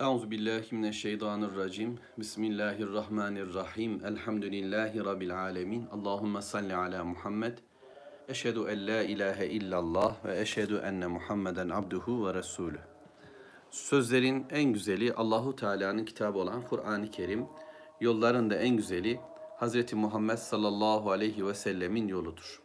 [0.00, 1.98] Euzu billahi mineşşeytanirracim.
[2.18, 4.04] Bismillahirrahmanirrahim.
[4.06, 5.86] Elhamdülillahi rabbil alamin.
[5.86, 7.58] Allahumme salli ala Muhammed.
[8.28, 12.78] Eşhedü en la ilahe illallah ve eşhedü enne Muhammeden abduhu ve resulü.
[13.70, 17.46] Sözlerin en güzeli Allahu Teala'nın kitabı olan Kur'an-ı Kerim.
[18.00, 19.20] Yolların da en güzeli
[19.56, 22.62] Hazreti Muhammed sallallahu aleyhi ve sellemin yoludur.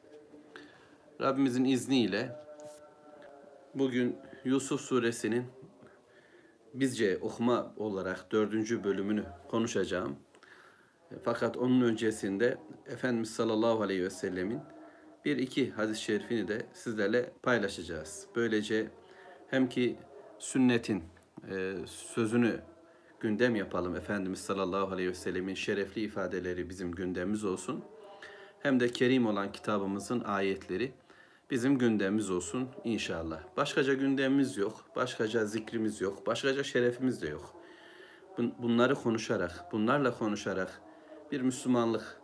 [1.21, 2.35] Rabbimizin izniyle
[3.75, 4.15] bugün
[4.45, 5.56] Yusuf suresinin
[6.79, 10.15] bizce okuma olarak dördüncü bölümünü konuşacağım.
[11.23, 14.59] Fakat onun öncesinde Efendimiz sallallahu aleyhi ve sellemin
[15.25, 18.27] bir iki hadis-i şerifini de sizlerle paylaşacağız.
[18.35, 18.87] Böylece
[19.47, 19.97] hem ki
[20.39, 21.03] sünnetin
[21.51, 22.59] e, sözünü
[23.19, 23.95] gündem yapalım.
[23.95, 27.83] Efendimiz sallallahu aleyhi ve sellemin şerefli ifadeleri bizim gündemimiz olsun.
[28.59, 30.91] Hem de kerim olan kitabımızın ayetleri
[31.51, 33.39] bizim gündemimiz olsun inşallah.
[33.57, 37.53] Başkaca gündemimiz yok, başkaca zikrimiz yok, başkaca şerefimiz de yok.
[38.37, 40.81] Bunları konuşarak, bunlarla konuşarak
[41.31, 42.21] bir Müslümanlık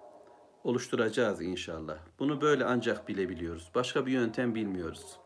[0.64, 1.98] oluşturacağız inşallah.
[2.20, 3.72] Bunu böyle ancak bilebiliyoruz.
[3.76, 5.18] Başka bir yöntem bilmiyoruz.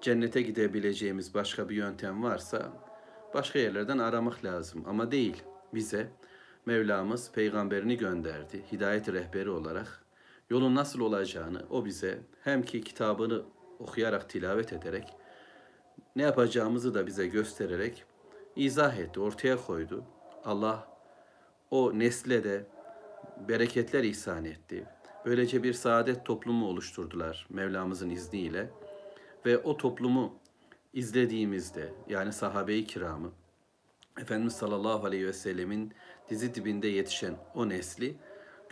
[0.00, 2.72] Cennete gidebileceğimiz başka bir yöntem varsa
[3.34, 5.42] başka yerlerden aramak lazım ama değil.
[5.74, 6.10] Bize
[6.66, 10.01] Mevlamız peygamberini gönderdi hidayet rehberi olarak
[10.52, 13.42] yolun nasıl olacağını o bize hem ki kitabını
[13.78, 15.14] okuyarak tilavet ederek
[16.16, 18.04] ne yapacağımızı da bize göstererek
[18.56, 20.04] izah etti, ortaya koydu.
[20.44, 20.88] Allah
[21.70, 22.66] o nesle de
[23.48, 24.84] bereketler ihsan etti.
[25.24, 28.70] Böylece bir saadet toplumu oluşturdular Mevlamızın izniyle.
[29.46, 30.34] Ve o toplumu
[30.92, 33.32] izlediğimizde yani sahabe-i kiramı
[34.20, 35.92] Efendimiz sallallahu aleyhi ve sellemin
[36.28, 38.16] dizi dibinde yetişen o nesli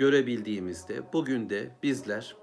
[0.00, 2.36] görebildiğimizde bugün de bizler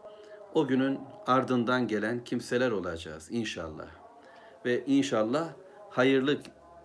[0.53, 3.87] o günün ardından gelen kimseler olacağız inşallah.
[4.65, 5.49] Ve inşallah
[5.89, 6.37] hayırlı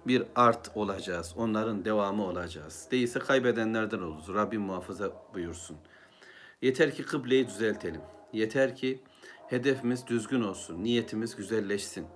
[0.06, 1.34] bir art olacağız.
[1.36, 2.88] Onların devamı olacağız.
[2.90, 4.28] Değilse kaybedenlerden oluruz.
[4.28, 5.76] Rabbim muhafaza buyursun.
[6.62, 8.00] Yeter ki kıbleyi düzeltelim.
[8.32, 9.00] Yeter ki
[9.48, 10.84] hedefimiz düzgün olsun.
[10.84, 12.06] Niyetimiz güzelleşsin.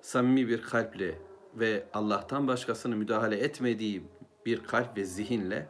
[0.00, 1.18] Samimi bir kalple
[1.54, 4.02] ve Allah'tan başkasını müdahale etmediği
[4.46, 5.68] bir kalp ve zihinle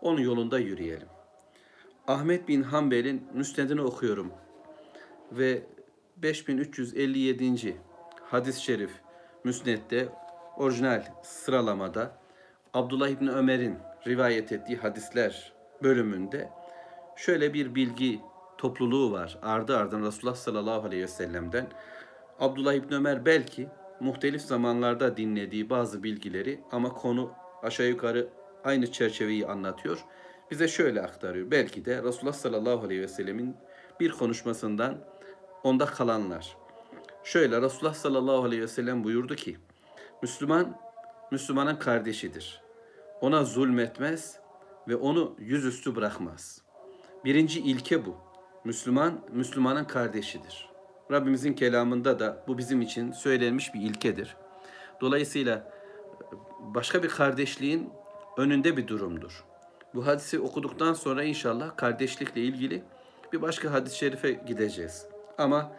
[0.00, 1.11] onun yolunda yürüyelim.
[2.06, 4.32] Ahmet bin Hanbel'in müsnedini okuyorum
[5.32, 5.62] ve
[6.16, 7.76] 5357.
[8.24, 8.90] hadis-i şerif
[9.44, 10.08] müsnette
[10.56, 12.18] orijinal sıralamada
[12.74, 15.52] Abdullah İbni Ömer'in rivayet ettiği hadisler
[15.82, 16.50] bölümünde
[17.16, 18.20] şöyle bir bilgi
[18.58, 19.38] topluluğu var.
[19.42, 21.66] Ardı ardına Resulullah sallallahu aleyhi ve sellem'den
[22.40, 23.68] Abdullah İbni Ömer belki
[24.00, 27.30] muhtelif zamanlarda dinlediği bazı bilgileri ama konu
[27.62, 28.28] aşağı yukarı
[28.64, 30.04] aynı çerçeveyi anlatıyor.
[30.52, 31.50] Bize şöyle aktarıyor.
[31.50, 33.56] Belki de Resulullah sallallahu aleyhi ve sellemin
[34.00, 34.98] bir konuşmasından
[35.62, 36.56] onda kalanlar.
[37.24, 39.56] Şöyle Resulullah sallallahu aleyhi ve sellem buyurdu ki
[40.22, 40.78] Müslüman
[41.30, 42.62] Müslümanın kardeşidir.
[43.20, 44.38] Ona zulmetmez
[44.88, 46.62] ve onu yüzüstü bırakmaz.
[47.24, 48.16] Birinci ilke bu.
[48.64, 50.70] Müslüman Müslümanın kardeşidir.
[51.10, 54.36] Rabbimizin kelamında da bu bizim için söylenmiş bir ilkedir.
[55.00, 55.72] Dolayısıyla
[56.60, 57.90] başka bir kardeşliğin
[58.36, 59.51] önünde bir durumdur.
[59.94, 62.84] Bu hadisi okuduktan sonra inşallah kardeşlikle ilgili
[63.32, 65.06] bir başka hadis-i şerife gideceğiz.
[65.38, 65.72] Ama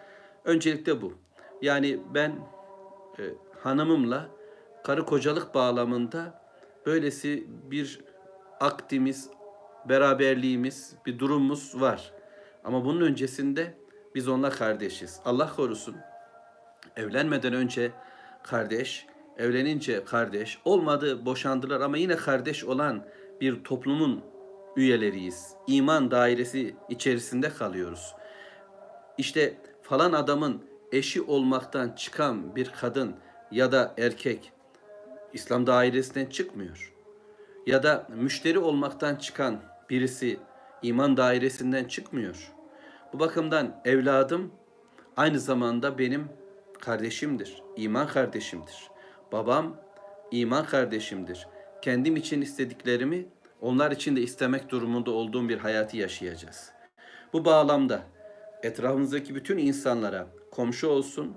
[0.46, 1.14] öncelikle bu.
[1.62, 2.32] Yani ben
[3.20, 3.24] e,
[3.60, 4.30] hanımımla
[4.84, 6.42] karı kocalık bağlamında
[6.86, 8.02] böylesi bir
[8.60, 9.30] aktimiz,
[9.90, 12.14] beraberliğimiz, bir durumumuz var.
[12.64, 13.78] Ama bunun öncesinde
[14.16, 15.20] biz onunla kardeşiz.
[15.26, 15.96] Allah korusun.
[16.96, 17.92] Evlenmeden önce
[18.44, 19.06] kardeş,
[19.38, 23.06] evlenince kardeş, olmadı boşandılar ama yine kardeş olan
[23.44, 24.22] bir toplumun
[24.76, 25.54] üyeleriyiz.
[25.68, 28.16] İman dairesi içerisinde kalıyoruz.
[29.18, 33.16] İşte falan adamın eşi olmaktan çıkan bir kadın
[33.52, 34.52] ya da erkek
[35.34, 36.94] İslam dairesinden çıkmıyor.
[37.68, 40.40] Ya da müşteri olmaktan çıkan birisi
[40.82, 42.54] iman dairesinden çıkmıyor.
[43.14, 44.52] Bu bakımdan evladım
[45.18, 46.30] aynı zamanda benim
[46.80, 48.90] kardeşimdir, iman kardeşimdir.
[49.32, 49.76] Babam
[50.32, 51.48] iman kardeşimdir.
[51.82, 53.26] Kendim için istediklerimi
[53.64, 56.72] onlar için de istemek durumunda olduğum bir hayatı yaşayacağız.
[57.34, 58.04] Bu bağlamda
[58.64, 61.36] etrafımızdaki bütün insanlara komşu olsun,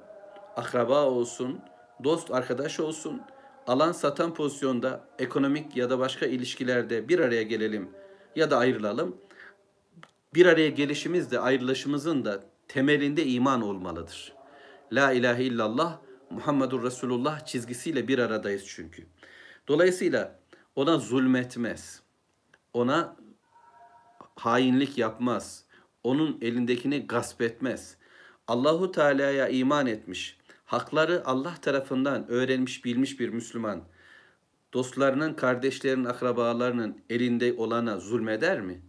[0.56, 1.60] akraba olsun,
[2.04, 3.22] dost arkadaş olsun,
[3.66, 7.90] alan satan pozisyonda ekonomik ya da başka ilişkilerde bir araya gelelim
[8.36, 9.16] ya da ayrılalım.
[10.34, 14.32] Bir araya gelişimiz de ayrılışımızın da temelinde iman olmalıdır.
[14.92, 15.98] La ilahe illallah
[16.30, 19.06] Muhammedur Resulullah çizgisiyle bir aradayız çünkü.
[19.68, 20.40] Dolayısıyla
[20.76, 22.05] ona zulmetmez.
[22.76, 23.16] Ona
[24.36, 25.64] hainlik yapmaz.
[26.04, 27.96] Onun elindekini gasp etmez.
[28.48, 33.82] Allahu Teala'ya iman etmiş, hakları Allah tarafından öğrenmiş, bilmiş bir Müslüman.
[34.72, 38.82] dostlarının, kardeşlerinin, akrabalarının elinde olana zulmeder mi?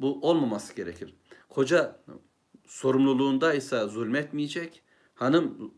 [0.00, 1.14] Bu olmaması gerekir.
[1.48, 2.00] Koca
[2.66, 4.82] sorumluluğundaysa zulmetmeyecek,
[5.14, 5.74] hanım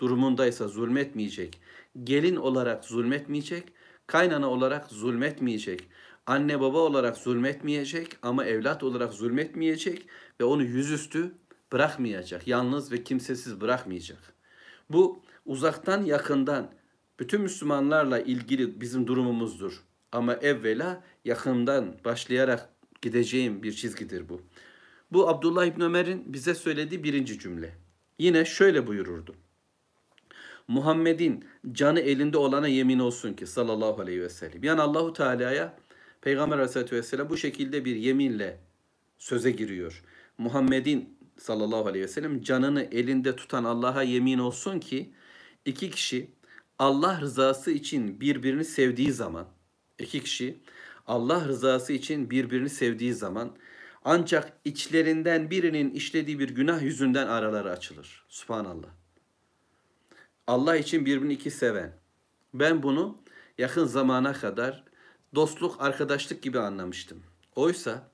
[0.00, 1.60] durumundaysa zulmetmeyecek,
[2.04, 3.72] gelin olarak zulmetmeyecek,
[4.06, 5.88] kaynana olarak zulmetmeyecek,
[6.30, 10.06] anne baba olarak zulmetmeyecek ama evlat olarak zulmetmeyecek
[10.40, 11.34] ve onu yüzüstü
[11.72, 14.34] bırakmayacak, yalnız ve kimsesiz bırakmayacak.
[14.90, 16.70] Bu uzaktan yakından
[17.18, 19.82] bütün Müslümanlarla ilgili bizim durumumuzdur.
[20.12, 22.68] Ama evvela yakından başlayarak
[23.02, 24.40] gideceğim bir çizgidir bu.
[25.12, 27.76] Bu Abdullah İbn Ömer'in bize söylediği birinci cümle.
[28.18, 29.34] Yine şöyle buyururdu.
[30.68, 34.64] Muhammed'in canı elinde olana yemin olsun ki sallallahu aleyhi ve sellem.
[34.64, 35.76] Yani Allahu Teala'ya
[36.20, 38.60] Peygamber Aleyhisselatü Vesselam bu şekilde bir yeminle
[39.18, 40.02] söze giriyor.
[40.38, 45.10] Muhammed'in sallallahu aleyhi ve sellem canını elinde tutan Allah'a yemin olsun ki
[45.64, 46.30] iki kişi
[46.78, 49.48] Allah rızası için birbirini sevdiği zaman
[49.98, 50.60] iki kişi
[51.06, 53.56] Allah rızası için birbirini sevdiği zaman
[54.04, 58.24] ancak içlerinden birinin işlediği bir günah yüzünden araları açılır.
[58.28, 58.88] Subhanallah.
[60.46, 61.92] Allah için birbirini iki seven.
[62.54, 63.18] Ben bunu
[63.58, 64.89] yakın zamana kadar
[65.34, 67.22] dostluk, arkadaşlık gibi anlamıştım.
[67.56, 68.10] Oysa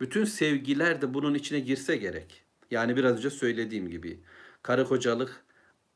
[0.00, 2.42] bütün sevgiler de bunun içine girse gerek.
[2.70, 4.20] Yani biraz önce söylediğim gibi
[4.62, 5.44] karı kocalık,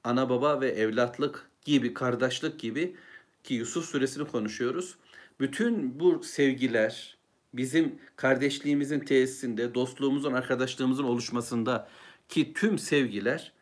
[0.04, 2.96] ana baba ve evlatlık gibi, kardeşlik gibi
[3.44, 4.96] ki Yusuf suresini konuşuyoruz.
[5.40, 7.16] Bütün bu sevgiler
[7.54, 11.88] bizim kardeşliğimizin tesisinde, dostluğumuzun, arkadaşlığımızın oluşmasında
[12.28, 13.52] ki tüm sevgiler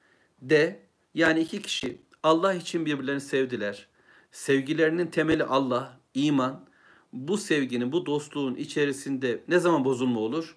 [0.42, 0.80] de
[1.14, 3.88] yani iki kişi Allah için birbirlerini sevdiler.
[4.32, 6.67] Sevgilerinin temeli Allah, iman.
[7.12, 10.56] Bu sevginin, bu dostluğun içerisinde ne zaman bozulma olur?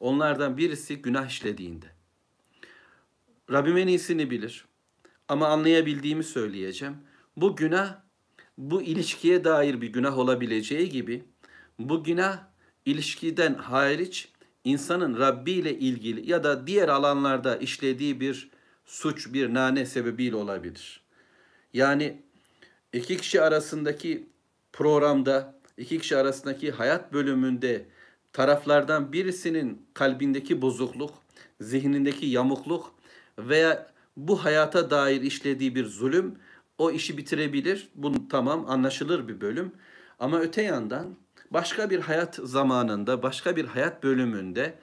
[0.00, 1.86] Onlardan birisi günah işlediğinde.
[3.52, 4.64] Rabbim en iyisini bilir.
[5.28, 6.96] Ama anlayabildiğimi söyleyeceğim.
[7.36, 7.98] Bu günah
[8.58, 11.24] bu ilişkiye dair bir günah olabileceği gibi
[11.78, 12.38] bu günah
[12.86, 14.28] ilişkiden hariç
[14.64, 18.50] insanın Rabbi ile ilgili ya da diğer alanlarda işlediği bir
[18.84, 21.02] suç, bir nane sebebiyle olabilir.
[21.74, 22.22] Yani
[22.92, 24.28] iki kişi arasındaki
[24.72, 27.86] programda, iki kişi arasındaki hayat bölümünde
[28.32, 31.14] taraflardan birisinin kalbindeki bozukluk,
[31.60, 32.94] zihnindeki yamukluk
[33.38, 36.34] veya bu hayata dair işlediği bir zulüm
[36.78, 37.88] o işi bitirebilir.
[37.94, 39.72] Bu tamam anlaşılır bir bölüm.
[40.18, 41.16] Ama öte yandan
[41.50, 44.74] başka bir hayat zamanında, başka bir hayat bölümünde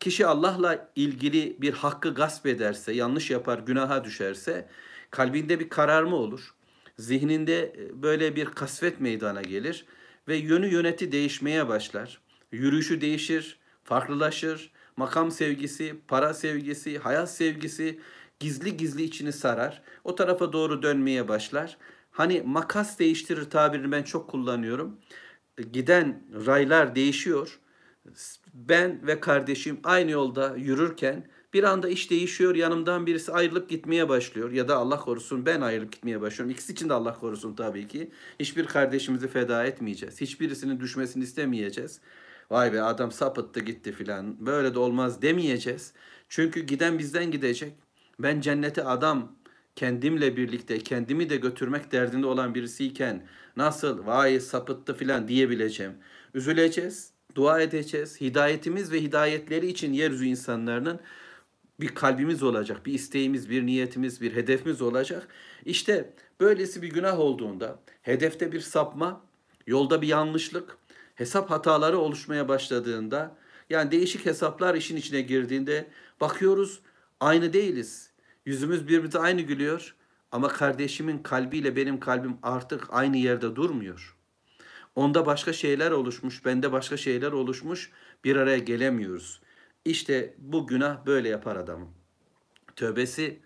[0.00, 4.68] kişi Allah'la ilgili bir hakkı gasp ederse, yanlış yapar, günaha düşerse
[5.10, 6.54] kalbinde bir kararma olur.
[6.98, 9.86] Zihninde böyle bir kasvet meydana gelir
[10.28, 12.20] ve yönü yöneti değişmeye başlar.
[12.52, 14.72] Yürüyüşü değişir, farklılaşır.
[14.96, 18.00] Makam sevgisi, para sevgisi, hayat sevgisi
[18.40, 19.82] gizli gizli içini sarar.
[20.04, 21.78] O tarafa doğru dönmeye başlar.
[22.10, 24.98] Hani makas değiştirir tabirini ben çok kullanıyorum.
[25.72, 27.60] Giden raylar değişiyor.
[28.54, 32.54] Ben ve kardeşim aynı yolda yürürken bir anda iş değişiyor.
[32.54, 34.50] Yanımdan birisi ayrılıp gitmeye başlıyor.
[34.50, 36.50] Ya da Allah korusun ben ayrılıp gitmeye başlıyorum.
[36.50, 38.10] İkisi için de Allah korusun tabii ki.
[38.40, 40.20] Hiçbir kardeşimizi feda etmeyeceğiz.
[40.20, 42.00] Hiçbirisinin düşmesini istemeyeceğiz.
[42.50, 44.46] Vay be adam sapıttı gitti filan.
[44.46, 45.92] Böyle de olmaz demeyeceğiz.
[46.28, 47.72] Çünkü giden bizden gidecek.
[48.18, 49.32] Ben cennete adam
[49.76, 53.26] kendimle birlikte kendimi de götürmek derdinde olan birisiyken
[53.56, 55.92] nasıl vay sapıttı filan diyebileceğim.
[56.34, 58.20] Üzüleceğiz, dua edeceğiz.
[58.20, 61.00] Hidayetimiz ve hidayetleri için yeryüzü insanlarının
[61.82, 65.28] bir kalbimiz olacak, bir isteğimiz, bir niyetimiz, bir hedefimiz olacak.
[65.64, 69.20] İşte böylesi bir günah olduğunda, hedefte bir sapma,
[69.66, 70.76] yolda bir yanlışlık,
[71.14, 73.36] hesap hataları oluşmaya başladığında,
[73.70, 76.80] yani değişik hesaplar işin içine girdiğinde bakıyoruz
[77.20, 78.10] aynı değiliz.
[78.46, 79.94] Yüzümüz birbirimize aynı gülüyor
[80.32, 84.16] ama kardeşimin kalbiyle benim kalbim artık aynı yerde durmuyor.
[84.94, 87.90] Onda başka şeyler oluşmuş, bende başka şeyler oluşmuş.
[88.24, 89.40] Bir araya gelemiyoruz.
[89.84, 91.88] İşte bu günah böyle yapar adamı.
[92.76, 93.40] Tövbesi,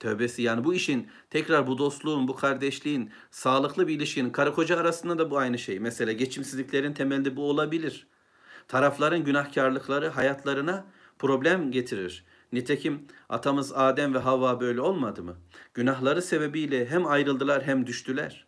[0.00, 5.18] tövbesi yani bu işin tekrar bu dostluğun, bu kardeşliğin, sağlıklı bir ilişkinin karı koca arasında
[5.18, 5.80] da bu aynı şey.
[5.80, 8.06] Mesela geçimsizliklerin temelinde bu olabilir.
[8.68, 10.86] Tarafların günahkarlıkları hayatlarına
[11.18, 12.24] problem getirir.
[12.52, 15.36] Nitekim atamız Adem ve Havva böyle olmadı mı?
[15.74, 18.46] Günahları sebebiyle hem ayrıldılar hem düştüler.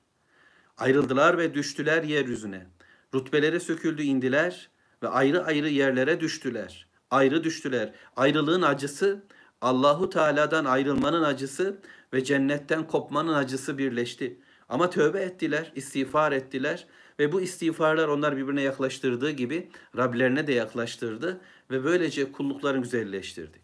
[0.77, 2.67] Ayrıldılar ve düştüler yeryüzüne.
[3.15, 4.71] Rutbeleri söküldü indiler
[5.03, 6.90] ve ayrı ayrı yerlere düştüler.
[7.11, 7.93] Ayrı düştüler.
[8.17, 9.23] Ayrılığın acısı,
[9.61, 11.81] Allahu Teala'dan ayrılmanın acısı
[12.13, 14.41] ve cennetten kopmanın acısı birleşti.
[14.69, 16.87] Ama tövbe ettiler, istiğfar ettiler
[17.19, 21.41] ve bu istiğfarlar onlar birbirine yaklaştırdığı gibi Rablerine de yaklaştırdı
[21.71, 23.59] ve böylece kulluklarını güzelleştirdi.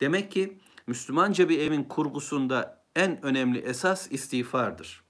[0.00, 5.02] Demek ki Müslümanca bir evin kurgusunda en önemli esas istiğfardır.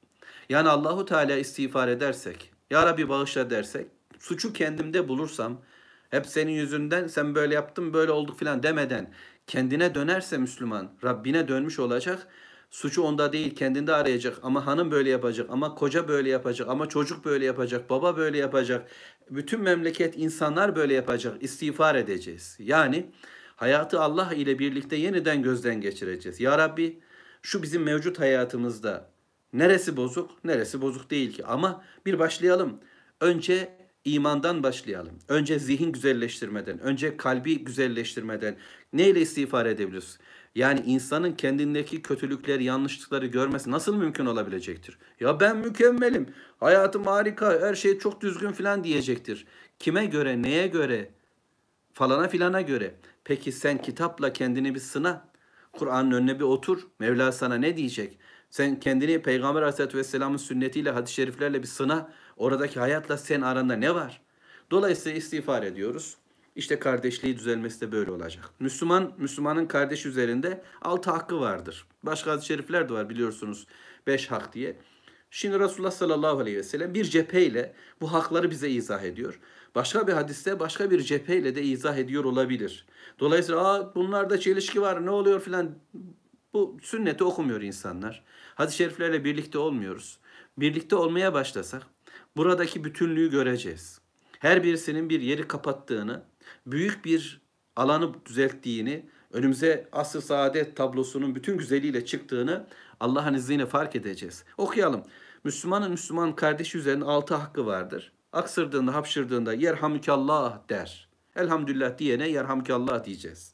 [0.49, 3.87] Yani Allahu Teala istiğfar edersek, Ya Rabbi bağışla dersek,
[4.18, 5.61] suçu kendimde bulursam,
[6.08, 9.12] hep senin yüzünden sen böyle yaptın böyle olduk filan demeden
[9.46, 12.26] kendine dönerse Müslüman, Rabbine dönmüş olacak.
[12.70, 17.24] Suçu onda değil kendinde arayacak ama hanım böyle yapacak ama koca böyle yapacak ama çocuk
[17.24, 18.88] böyle yapacak baba böyle yapacak.
[19.30, 22.56] Bütün memleket insanlar böyle yapacak istiğfar edeceğiz.
[22.58, 23.10] Yani
[23.56, 26.40] hayatı Allah ile birlikte yeniden gözden geçireceğiz.
[26.40, 27.00] Ya Rabbi
[27.42, 29.10] şu bizim mevcut hayatımızda
[29.52, 32.80] neresi bozuk neresi bozuk değil ki ama bir başlayalım.
[33.20, 33.77] Önce
[34.10, 35.18] imandan başlayalım.
[35.28, 38.56] Önce zihin güzelleştirmeden, önce kalbi güzelleştirmeden
[38.92, 40.18] neyle istiğfar edebiliriz?
[40.54, 44.98] Yani insanın kendindeki kötülükleri, yanlışlıkları görmesi nasıl mümkün olabilecektir?
[45.20, 46.26] Ya ben mükemmelim,
[46.60, 49.46] hayatım harika, her şey çok düzgün filan diyecektir.
[49.78, 51.10] Kime göre, neye göre,
[51.92, 52.94] falana filana göre.
[53.24, 55.28] Peki sen kitapla kendini bir sına.
[55.72, 56.86] Kur'an'ın önüne bir otur.
[56.98, 58.18] Mevla sana ne diyecek?
[58.50, 62.12] Sen kendini Peygamber Aleyhisselatü Vesselam'ın sünnetiyle, hadis-i şeriflerle bir sına.
[62.36, 64.20] Oradaki hayatla sen aranda ne var?
[64.70, 66.16] Dolayısıyla istiğfar ediyoruz.
[66.56, 68.50] İşte kardeşliği düzelmesi de böyle olacak.
[68.60, 71.86] Müslüman, Müslümanın kardeş üzerinde altı hakkı vardır.
[72.02, 73.66] Başka hadis-i şerifler de var biliyorsunuz.
[74.06, 74.76] Beş hak diye.
[75.30, 79.40] Şimdi Resulullah sallallahu aleyhi ve sellem bir cepheyle bu hakları bize izah ediyor.
[79.74, 82.86] Başka bir hadiste başka bir cepheyle de izah ediyor olabilir.
[83.20, 85.78] Dolayısıyla Aa, bunlarda çelişki var ne oluyor filan
[86.52, 88.24] bu sünneti okumuyor insanlar.
[88.54, 90.18] Hadis-i şeriflerle birlikte olmuyoruz.
[90.58, 91.82] Birlikte olmaya başlasak
[92.36, 94.00] buradaki bütünlüğü göreceğiz.
[94.38, 96.22] Her birisinin bir yeri kapattığını,
[96.66, 97.40] büyük bir
[97.76, 102.66] alanı düzelttiğini, önümüze asr saadet tablosunun bütün güzeliyle çıktığını
[103.00, 104.44] Allah'ın izniyle fark edeceğiz.
[104.58, 105.02] Okuyalım.
[105.44, 108.12] Müslümanın Müslüman kardeşi üzerinde altı hakkı vardır.
[108.32, 111.08] Aksırdığında, hapşırdığında yerhamükallah der.
[111.36, 113.52] Elhamdülillah diyene yerhamükallah diyeceğiz.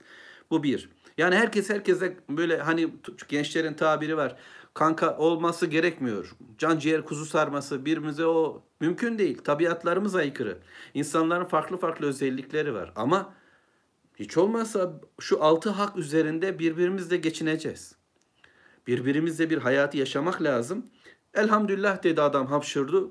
[0.50, 0.88] Bu bir.
[1.18, 2.88] Yani herkes herkese böyle hani
[3.28, 4.36] gençlerin tabiri var.
[4.74, 6.36] Kanka olması gerekmiyor.
[6.58, 9.38] Can ciğer kuzu sarması birbirimize o mümkün değil.
[9.38, 10.58] Tabiatlarımız aykırı.
[10.94, 12.92] İnsanların farklı farklı özellikleri var.
[12.96, 13.34] Ama
[14.16, 17.96] hiç olmazsa şu altı hak üzerinde birbirimizle geçineceğiz.
[18.86, 20.86] Birbirimizle bir hayatı yaşamak lazım.
[21.34, 23.10] Elhamdülillah dedi adam hapşırdı.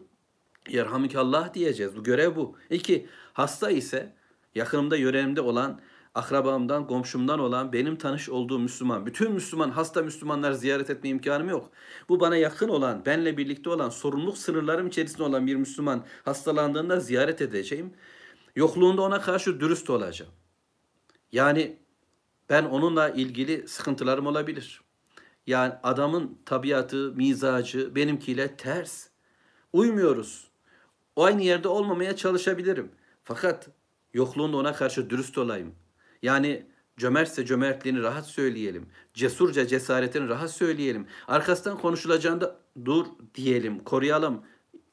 [0.69, 1.95] Yerhamükallah diyeceğiz.
[1.95, 2.57] Bu görev bu.
[2.69, 4.13] İki, hasta ise
[4.55, 5.81] yakınımda yöremde olan
[6.15, 11.71] akrabamdan, komşumdan olan benim tanış olduğum Müslüman, bütün Müslüman, hasta Müslümanlar ziyaret etme imkanım yok.
[12.09, 17.41] Bu bana yakın olan, benle birlikte olan, sorumluluk sınırlarım içerisinde olan bir Müslüman hastalandığında ziyaret
[17.41, 17.93] edeceğim.
[18.55, 20.31] Yokluğunda ona karşı dürüst olacağım.
[21.31, 21.77] Yani
[22.49, 24.81] ben onunla ilgili sıkıntılarım olabilir.
[25.47, 29.07] Yani adamın tabiatı, mizacı benimkiyle ters.
[29.73, 30.47] Uymuyoruz.
[31.15, 32.91] O aynı yerde olmamaya çalışabilirim.
[33.23, 33.69] Fakat
[34.13, 35.75] yokluğunda ona karşı dürüst olayım.
[36.23, 36.65] Yani
[36.97, 38.89] cömertse cömertliğini rahat söyleyelim.
[39.13, 41.07] Cesurca cesaretini rahat söyleyelim.
[41.27, 44.41] Arkasından konuşulacağında dur diyelim, koruyalım.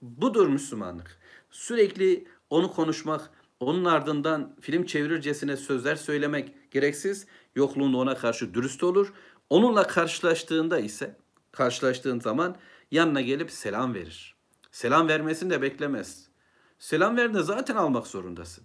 [0.02, 1.18] Budur Müslümanlık.
[1.50, 7.26] Sürekli onu konuşmak, onun ardından film çevirircesine sözler söylemek gereksiz.
[7.54, 9.12] Yokluğunda ona karşı dürüst olur.
[9.50, 11.16] Onunla karşılaştığında ise,
[11.52, 12.56] karşılaştığın zaman
[12.90, 14.36] yanına gelip selam verir.
[14.70, 16.28] Selam vermesini de beklemez.
[16.78, 18.64] Selam verdiğinde zaten almak zorundasın.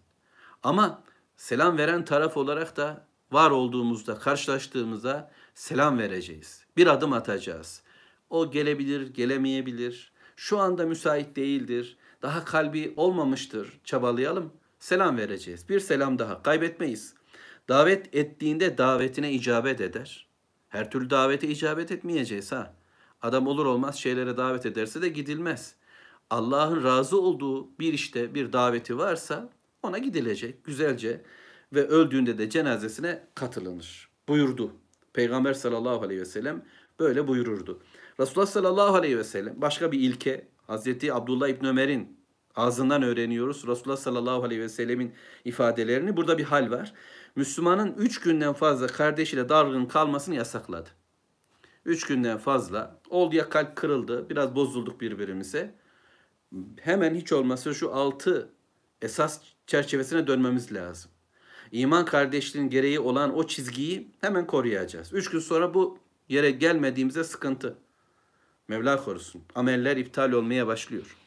[0.64, 1.04] Ama
[1.38, 6.66] selam veren taraf olarak da var olduğumuzda, karşılaştığımızda selam vereceğiz.
[6.78, 7.82] Bir adım atacağız.
[8.30, 10.12] O gelebilir, gelemeyebilir.
[10.36, 11.98] Şu anda müsait değildir.
[12.22, 13.80] Daha kalbi olmamıştır.
[13.84, 14.54] Çabalayalım.
[14.80, 15.70] Selam vereceğiz.
[15.70, 16.44] Bir selam daha.
[16.44, 17.14] Kaybetmeyiz.
[17.70, 20.28] Davet ettiğinde davetine icabet eder.
[20.70, 22.74] Her türlü davete icabet etmeyeceğiz ha.
[23.22, 25.76] Adam olur olmaz şeylere davet ederse de gidilmez.
[26.30, 29.50] Allah'ın razı olduğu bir işte bir daveti varsa
[29.86, 31.22] ona gidilecek güzelce
[31.74, 34.10] ve öldüğünde de cenazesine katılınır.
[34.28, 34.72] Buyurdu.
[35.14, 36.66] Peygamber sallallahu aleyhi ve sellem
[37.00, 37.82] böyle buyururdu.
[38.20, 42.20] Resulullah sallallahu aleyhi ve sellem başka bir ilke Hazreti Abdullah İbni Ömer'in
[42.56, 43.68] ağzından öğreniyoruz.
[43.68, 45.14] Resulullah sallallahu aleyhi ve sellemin
[45.46, 46.18] ifadelerini.
[46.18, 46.94] Burada bir hal var.
[47.36, 50.90] Müslümanın üç günden fazla kardeşiyle dargın kalmasını yasakladı.
[51.86, 55.76] Üç günden fazla oldu ya kalp kırıldı, biraz bozulduk birbirimize.
[56.82, 58.50] Hemen hiç olmazsa şu altı
[59.02, 61.12] esas çerçevesine dönmemiz lazım.
[61.72, 65.14] İman kardeşliğinin gereği olan o çizgiyi hemen koruyacağız.
[65.14, 67.78] Üç gün sonra bu yere gelmediğimizde sıkıntı.
[68.68, 69.42] Mevla korusun.
[69.56, 71.18] Ameller iptal olmaya başlıyor.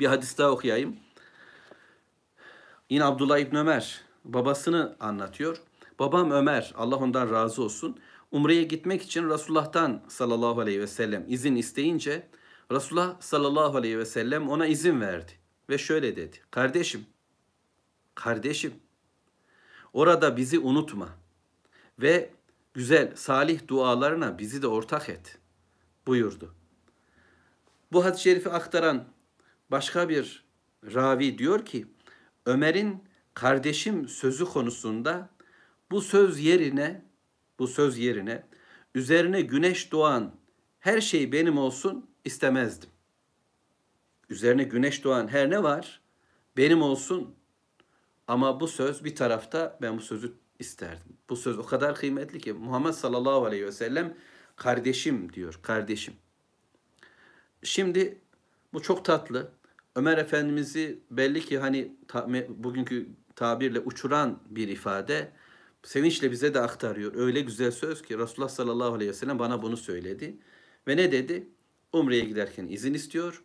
[0.00, 0.96] Bir hadis daha okuyayım.
[2.90, 5.56] Yine Abdullah İbn Ömer babasını anlatıyor.
[5.98, 7.98] Babam Ömer, Allah ondan razı olsun.
[8.30, 12.28] Umre'ye gitmek için Resulullah'tan sallallahu aleyhi ve sellem izin isteyince
[12.70, 15.41] Resulullah sallallahu aleyhi ve sellem ona izin verdi.
[15.72, 16.36] Ve şöyle dedi.
[16.50, 17.06] Kardeşim,
[18.14, 18.74] kardeşim
[19.92, 21.08] orada bizi unutma
[21.98, 22.30] ve
[22.74, 25.38] güzel salih dualarına bizi de ortak et
[26.06, 26.54] buyurdu.
[27.92, 29.04] Bu hadis-i şerifi aktaran
[29.70, 30.44] başka bir
[30.84, 31.86] ravi diyor ki
[32.46, 35.28] Ömer'in kardeşim sözü konusunda
[35.90, 37.04] bu söz yerine
[37.58, 38.46] bu söz yerine
[38.94, 40.34] üzerine güneş doğan
[40.80, 42.91] her şey benim olsun istemezdim.
[44.32, 46.00] Üzerine güneş doğan her ne var
[46.56, 47.34] benim olsun
[48.26, 51.16] ama bu söz bir tarafta ben bu sözü isterdim.
[51.28, 54.16] Bu söz o kadar kıymetli ki Muhammed sallallahu aleyhi ve sellem
[54.56, 56.14] kardeşim diyor, kardeşim.
[57.62, 58.20] Şimdi
[58.72, 59.52] bu çok tatlı.
[59.96, 65.32] Ömer Efendimiz'i belli ki hani ta, bugünkü tabirle uçuran bir ifade
[65.82, 67.14] sevinçle bize de aktarıyor.
[67.14, 70.36] Öyle güzel söz ki Resulullah sallallahu aleyhi ve sellem bana bunu söyledi.
[70.88, 71.48] Ve ne dedi?
[71.92, 73.44] Umre'ye giderken izin istiyor.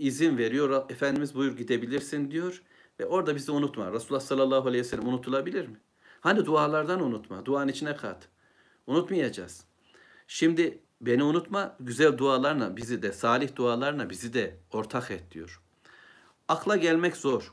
[0.00, 0.90] İzin veriyor.
[0.90, 2.62] Efendimiz buyur gidebilirsin diyor.
[3.00, 3.92] Ve orada bizi unutma.
[3.92, 5.76] Resulullah sallallahu aleyhi ve sellem unutulabilir mi?
[6.20, 7.44] Hani dualardan unutma.
[7.46, 8.28] Duanın içine kat.
[8.86, 9.64] Unutmayacağız.
[10.26, 11.76] Şimdi beni unutma.
[11.80, 15.62] Güzel dualarla bizi de, salih dualarla bizi de ortak et diyor.
[16.48, 17.52] Akla gelmek zor.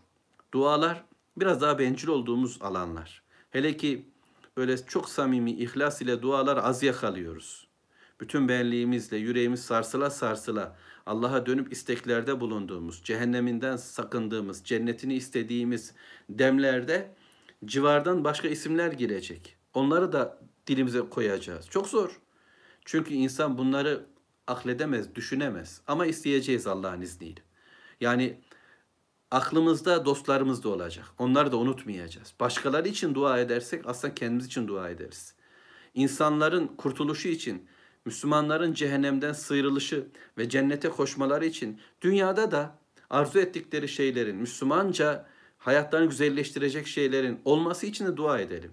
[0.54, 1.04] Dualar
[1.38, 3.24] biraz daha bencil olduğumuz alanlar.
[3.50, 4.10] Hele ki
[4.58, 7.68] böyle çok samimi, ihlas ile dualar az yakalıyoruz.
[8.20, 10.75] Bütün benliğimizle, yüreğimiz sarsıla sarsıla
[11.07, 15.93] Allah'a dönüp isteklerde bulunduğumuz, cehenneminden sakındığımız, cennetini istediğimiz
[16.29, 17.15] demlerde
[17.65, 19.57] civardan başka isimler girecek.
[19.73, 21.69] Onları da dilimize koyacağız.
[21.69, 22.19] Çok zor.
[22.85, 24.05] Çünkü insan bunları
[24.47, 25.81] akledemez, düşünemez.
[25.87, 27.41] Ama isteyeceğiz Allah'ın izniyle.
[28.01, 28.39] Yani
[29.31, 31.05] aklımızda dostlarımız da olacak.
[31.17, 32.33] Onları da unutmayacağız.
[32.39, 35.33] Başkaları için dua edersek aslında kendimiz için dua ederiz.
[35.93, 37.67] İnsanların kurtuluşu için,
[38.07, 45.25] Müslümanların cehennemden sıyrılışı ve cennete koşmaları için dünyada da arzu ettikleri şeylerin, Müslümanca
[45.57, 48.71] hayatlarını güzelleştirecek şeylerin olması için de dua edelim.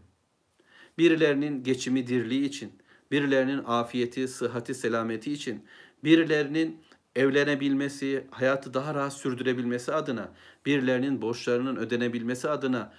[0.98, 2.72] Birilerinin geçimi dirliği için,
[3.10, 5.64] birilerinin afiyeti, sıhhati, selameti için,
[6.04, 6.80] birilerinin
[7.16, 10.28] evlenebilmesi, hayatı daha rahat sürdürebilmesi adına,
[10.66, 12.92] birilerinin borçlarının ödenebilmesi adına,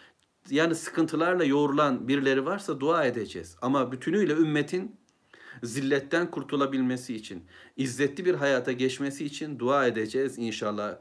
[0.49, 3.57] yani sıkıntılarla yoğrulan birileri varsa dua edeceğiz.
[3.61, 4.95] Ama bütünüyle ümmetin
[5.63, 7.43] zilletten kurtulabilmesi için,
[7.77, 10.97] izzetli bir hayata geçmesi için dua edeceğiz inşallah.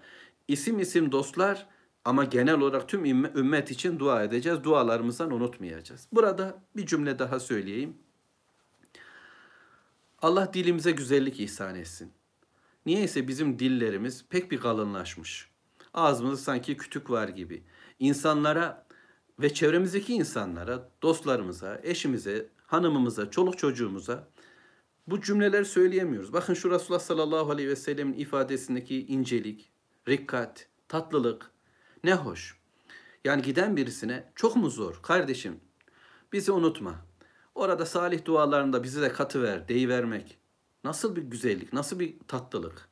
[0.49, 1.67] İsim isim dostlar
[2.05, 3.05] ama genel olarak tüm
[3.37, 4.65] ümmet için dua edeceğiz.
[4.65, 6.09] Dualarımızdan unutmayacağız.
[6.13, 7.97] Burada bir cümle daha söyleyeyim.
[10.23, 12.13] Allah dilimize güzellik ihsan etsin.
[12.87, 15.51] Niyeyse bizim dillerimiz pek bir kalınlaşmış.
[15.95, 17.63] Ağzımızda sanki kütük var gibi.
[17.99, 18.87] İnsanlara
[19.39, 24.29] ve çevremizdeki insanlara, dostlarımıza, eşimize, hanımımıza, çoluk çocuğumuza
[25.07, 26.33] bu cümleleri söyleyemiyoruz.
[26.33, 29.73] Bakın şu Resulullah sallallahu aleyhi ve sellemin ifadesindeki incelik,
[30.09, 31.51] rikkat, tatlılık
[32.05, 32.59] ne hoş.
[33.25, 35.03] Yani giden birisine çok mu zor?
[35.03, 35.61] Kardeşim
[36.33, 36.95] bizi unutma.
[37.55, 40.39] Orada salih dualarında bizi de katı ver, deyivermek.
[40.85, 42.89] Nasıl bir güzellik, nasıl bir tatlılık.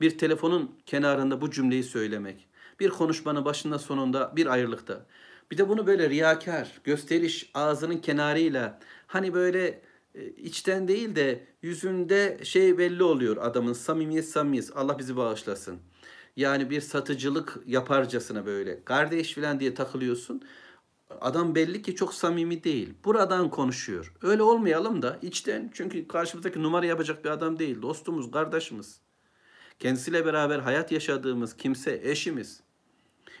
[0.00, 2.48] Bir telefonun kenarında bu cümleyi söylemek.
[2.80, 5.06] Bir konuşmanın başında sonunda bir ayrılıkta.
[5.50, 9.82] Bir de bunu böyle riyakar, gösteriş ağzının kenarıyla hani böyle
[10.36, 15.78] içten değil de yüzünde şey belli oluyor adamın samimiyet samimiyet Allah bizi bağışlasın.
[16.36, 20.42] Yani bir satıcılık yaparcasına böyle kardeş falan diye takılıyorsun.
[21.20, 22.94] Adam belli ki çok samimi değil.
[23.04, 24.12] Buradan konuşuyor.
[24.22, 27.82] Öyle olmayalım da içten çünkü karşımızdaki numara yapacak bir adam değil.
[27.82, 29.00] Dostumuz, kardeşimiz.
[29.78, 32.60] Kendisiyle beraber hayat yaşadığımız kimse, eşimiz.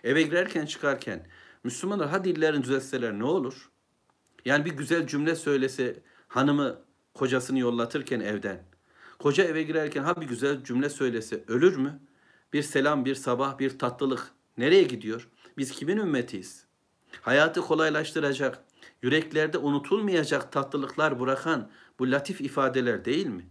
[0.04, 1.26] Eve girerken çıkarken
[1.64, 3.70] Müslümanlar ha dillerini düzeltseler ne olur?
[4.44, 6.02] Yani bir güzel cümle söylese
[6.34, 6.78] hanımı
[7.14, 8.62] kocasını yollatırken evden.
[9.18, 12.00] Koca eve girerken ha bir güzel cümle söylese ölür mü?
[12.52, 15.28] Bir selam, bir sabah, bir tatlılık nereye gidiyor?
[15.58, 16.64] Biz kimin ümmetiyiz?
[17.20, 18.64] Hayatı kolaylaştıracak,
[19.02, 23.46] yüreklerde unutulmayacak tatlılıklar bırakan bu latif ifadeler değil mi?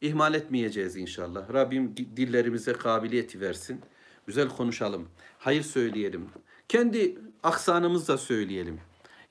[0.00, 1.52] İhmal etmeyeceğiz inşallah.
[1.52, 3.80] Rabbim dillerimize kabiliyeti versin.
[4.26, 5.08] Güzel konuşalım.
[5.38, 6.28] Hayır söyleyelim.
[6.68, 8.80] Kendi aksanımızla söyleyelim.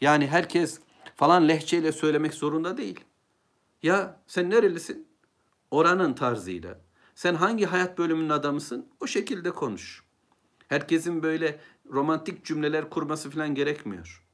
[0.01, 0.79] Yani herkes
[1.15, 2.99] falan lehçeyle söylemek zorunda değil.
[3.83, 5.07] Ya sen nerelisin?
[5.71, 6.79] Oranın tarzıyla.
[7.15, 8.89] Sen hangi hayat bölümünün adamısın?
[8.99, 10.03] O şekilde konuş.
[10.67, 14.25] Herkesin böyle romantik cümleler kurması falan gerekmiyor.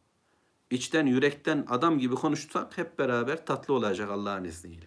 [0.71, 4.85] İçten, yürekten adam gibi konuşsak hep beraber tatlı olacak Allah'ın izniyle.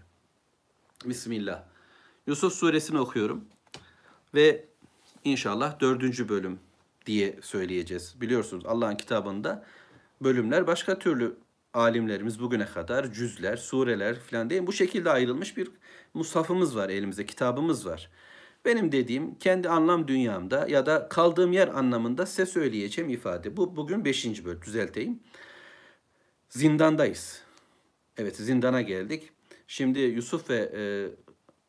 [1.04, 1.62] Bismillah.
[2.26, 3.44] Yusuf suresini okuyorum.
[4.34, 4.68] Ve
[5.24, 6.60] inşallah dördüncü bölüm
[7.06, 8.14] diye söyleyeceğiz.
[8.20, 9.64] Biliyorsunuz Allah'ın kitabında
[10.20, 11.36] bölümler başka türlü
[11.74, 15.70] alimlerimiz bugüne kadar cüzler, sureler falan değil bu şekilde ayrılmış bir
[16.14, 18.10] mushafımız var elimizde, kitabımız var.
[18.64, 23.56] Benim dediğim kendi anlam dünyamda ya da kaldığım yer anlamında size söyleyeceğim ifade.
[23.56, 25.20] Bu bugün beşinci bölüm düzelteyim.
[26.48, 27.42] Zindandayız.
[28.16, 29.30] Evet zindana geldik.
[29.66, 30.82] Şimdi Yusuf ve e,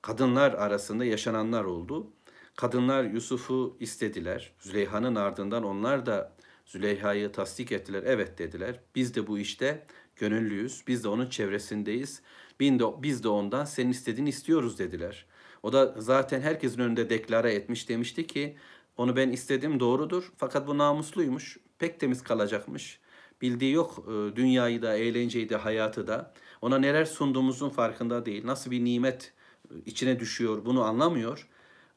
[0.02, 2.08] kadınlar arasında yaşananlar oldu.
[2.56, 4.54] Kadınlar Yusuf'u istediler.
[4.60, 6.35] Züleyha'nın ardından onlar da
[6.65, 8.04] Züleyha'yı tasdik ettiler.
[8.06, 8.80] Evet dediler.
[8.95, 10.84] Biz de bu işte gönüllüyüz.
[10.88, 12.21] Biz de onun çevresindeyiz.
[12.60, 15.25] Biz de ondan senin istediğini istiyoruz dediler.
[15.63, 18.58] O da zaten herkesin önünde deklara etmiş demişti ki
[18.97, 21.58] onu ben istedim doğrudur fakat bu namusluymuş.
[21.80, 22.99] Pek temiz kalacakmış.
[23.41, 26.34] Bildiği yok e, dünyayı da, eğlenceyi de, hayatı da.
[26.62, 28.45] Ona neler sunduğumuzun farkında değil.
[28.45, 29.34] Nasıl bir nimet
[29.71, 31.47] e, içine düşüyor bunu anlamıyor.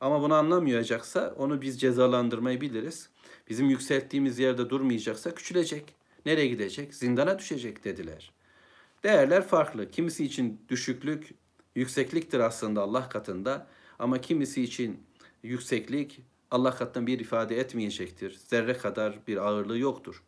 [0.00, 3.10] Ama bunu anlamayacaksa onu biz cezalandırmayı biliriz.
[3.48, 5.94] Bizim yükselttiğimiz yerde durmayacaksa küçülecek.
[6.26, 6.94] Nereye gidecek?
[6.94, 8.32] Zindana düşecek dediler.
[9.04, 9.90] Değerler farklı.
[9.90, 11.34] Kimisi için düşüklük,
[11.74, 13.66] yüksekliktir aslında Allah katında.
[13.98, 15.02] Ama kimisi için
[15.42, 18.38] yükseklik Allah katından bir ifade etmeyecektir.
[18.46, 20.22] Zerre kadar bir ağırlığı yoktur.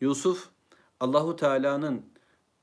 [0.00, 0.48] Yusuf
[1.00, 2.06] Allahu Teala'nın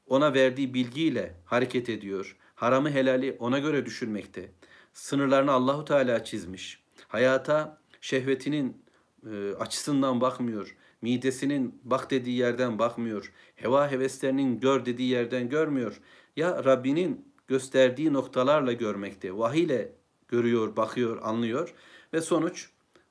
[0.07, 2.37] ona verdiği bilgiyle hareket ediyor.
[2.55, 4.51] Haramı helali ona göre düşünmekte.
[4.93, 6.83] Sınırlarını Allahu Teala çizmiş.
[7.07, 8.83] Hayata şehvetinin
[9.32, 10.75] e, açısından bakmıyor.
[11.01, 13.32] Midesinin bak dediği yerden bakmıyor.
[13.55, 15.99] Heva heveslerinin gör dediği yerden görmüyor.
[16.36, 19.38] Ya Rabbinin gösterdiği noktalarla görmekte.
[19.38, 19.91] Vahiy ile
[20.27, 21.73] görüyor, bakıyor, anlıyor
[22.13, 22.69] ve sonuç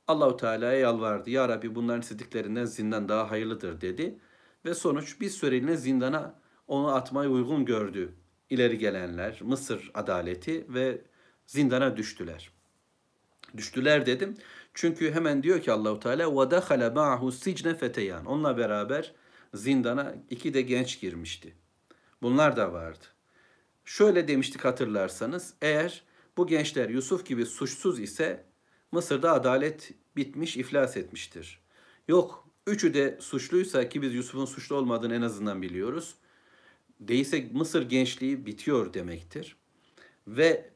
[0.08, 1.30] Allahu Teala'ya yalvardı.
[1.30, 4.18] Ya Rabbi bunların istediklerinden zindan daha hayırlıdır dedi.
[4.64, 6.34] Ve sonuç bir süreliğine zindana
[6.68, 8.14] onu atmayı uygun gördü.
[8.50, 11.02] İleri gelenler, Mısır adaleti ve
[11.46, 12.50] zindana düştüler.
[13.56, 14.34] Düştüler dedim.
[14.80, 18.26] Çünkü hemen diyor ki Allahu Teala ve dakhala ma'hu sicne feteyan.
[18.26, 19.12] Onunla beraber
[19.54, 21.54] zindana iki de genç girmişti.
[22.22, 23.04] Bunlar da vardı.
[23.84, 26.02] Şöyle demiştik hatırlarsanız eğer
[26.36, 28.44] bu gençler Yusuf gibi suçsuz ise
[28.92, 31.60] Mısır'da adalet bitmiş, iflas etmiştir.
[32.08, 36.14] Yok, üçü de suçluysa ki biz Yusuf'un suçlu olmadığını en azından biliyoruz.
[37.00, 39.56] Değilse Mısır gençliği bitiyor demektir.
[40.26, 40.70] Ve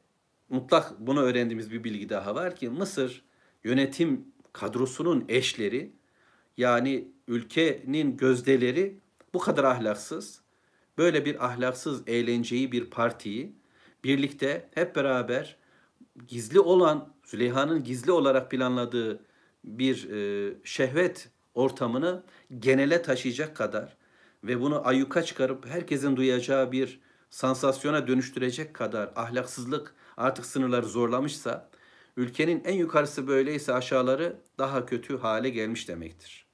[0.49, 3.23] mutlak bunu öğrendiğimiz bir bilgi daha var ki Mısır
[3.63, 5.91] yönetim kadrosunun eşleri
[6.57, 8.99] yani ülkenin gözdeleri
[9.33, 10.41] bu kadar ahlaksız,
[10.97, 13.55] böyle bir ahlaksız eğlenceyi bir partiyi
[14.03, 15.57] birlikte hep beraber
[16.27, 19.19] gizli olan Züleyha'nın gizli olarak planladığı
[19.63, 22.23] bir e, şehvet ortamını
[22.59, 23.97] genele taşıyacak kadar
[24.43, 26.99] ve bunu ayyuka çıkarıp herkesin duyacağı bir
[27.29, 31.69] sansasyona dönüştürecek kadar ahlaksızlık artık sınırları zorlamışsa
[32.17, 36.45] ülkenin en yukarısı böyleyse aşağıları daha kötü hale gelmiş demektir.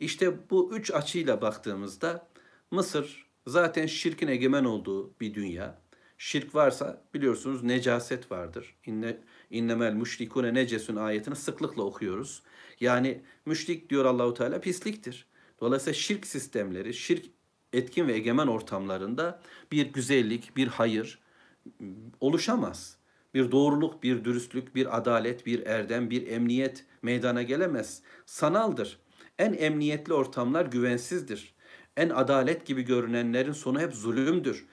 [0.00, 2.28] İşte bu üç açıyla baktığımızda
[2.70, 5.82] Mısır zaten şirkin egemen olduğu bir dünya.
[6.18, 8.76] Şirk varsa biliyorsunuz necaset vardır.
[8.86, 9.18] İnne,
[9.50, 12.42] innemel müşrikune necesun ayetini sıklıkla okuyoruz.
[12.80, 15.26] Yani müşrik diyor Allahu Teala pisliktir.
[15.60, 17.26] Dolayısıyla şirk sistemleri, şirk
[17.72, 21.18] etkin ve egemen ortamlarında bir güzellik, bir hayır
[22.20, 22.98] oluşamaz.
[23.34, 28.02] Bir doğruluk, bir dürüstlük, bir adalet, bir erdem, bir emniyet meydana gelemez.
[28.26, 28.98] Sanaldır.
[29.38, 31.54] En emniyetli ortamlar güvensizdir.
[31.96, 34.66] En adalet gibi görünenlerin sonu hep zulümdür.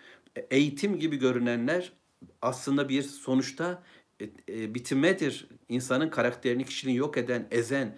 [0.51, 1.93] Eğitim gibi görünenler
[2.41, 3.83] aslında bir sonuçta
[4.19, 5.47] e, e, bitirmedir.
[5.69, 7.97] İnsanın karakterini, kişiliğini yok eden, ezen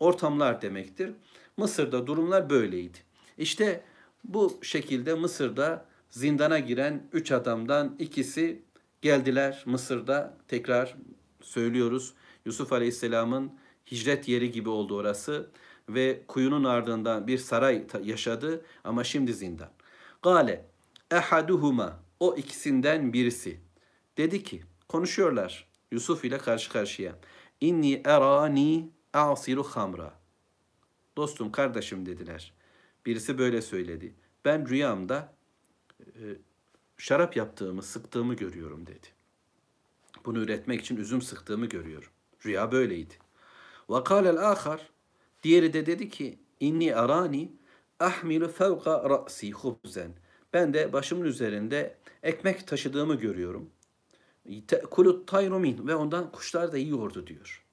[0.00, 1.10] ortamlar demektir.
[1.56, 2.98] Mısır'da durumlar böyleydi.
[3.38, 3.82] İşte
[4.24, 8.62] bu şekilde Mısır'da zindana giren üç adamdan ikisi
[9.06, 10.96] geldiler Mısır'da tekrar
[11.40, 12.14] söylüyoruz.
[12.44, 13.52] Yusuf Aleyhisselam'ın
[13.90, 15.50] hicret yeri gibi oldu orası
[15.88, 19.70] ve kuyunun ardından bir saray yaşadı ama şimdi zindan.
[20.22, 20.64] Gale
[21.10, 23.60] ehaduhuma o ikisinden birisi
[24.16, 27.18] dedi ki konuşuyorlar Yusuf ile karşı karşıya.
[27.60, 30.14] İnni erani asiru hamra.
[31.16, 32.52] Dostum kardeşim dediler.
[33.06, 34.14] Birisi böyle söyledi.
[34.44, 35.32] Ben rüyamda
[36.00, 36.22] e,
[36.98, 39.06] şarap yaptığımı, sıktığımı görüyorum dedi.
[40.24, 42.08] Bunu üretmek için üzüm sıktığımı görüyorum.
[42.46, 43.14] Rüya böyleydi.
[43.90, 44.90] Ve kâlel âkhar
[45.42, 47.52] Diğeri de dedi ki inni arani
[48.00, 50.12] ahmilu fevka ra'si hubzen.
[50.52, 53.70] Ben de başımın üzerinde ekmek taşıdığımı görüyorum.
[54.68, 57.64] Te'kulut tayru min ve ondan kuşlar da yiyordu diyor.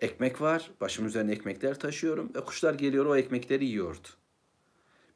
[0.00, 4.08] Ekmek var, başımın üzerine ekmekler taşıyorum ve kuşlar geliyor o ekmekleri yiyordu.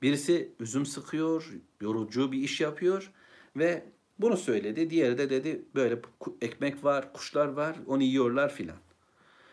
[0.03, 3.13] Birisi üzüm sıkıyor, yorucu bir iş yapıyor
[3.57, 3.85] ve
[4.19, 4.91] bunu söyledi.
[4.91, 6.01] Diğeri de dedi böyle
[6.41, 8.77] ekmek var, kuşlar var, onu yiyorlar filan.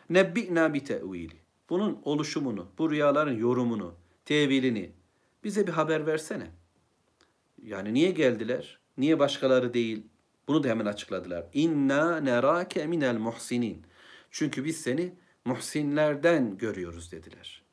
[0.09, 1.35] Nebbi'na bi te'vili.
[1.69, 4.91] Bunun oluşumunu, bu rüyaların yorumunu, tevilini
[5.43, 6.51] bize bir haber versene.
[7.63, 8.79] Yani niye geldiler?
[8.97, 10.03] Niye başkaları değil?
[10.47, 11.45] Bunu da hemen açıkladılar.
[11.53, 13.85] İnna nerake minel muhsinin.
[14.31, 15.13] Çünkü biz seni
[15.45, 17.63] muhsinlerden görüyoruz dediler.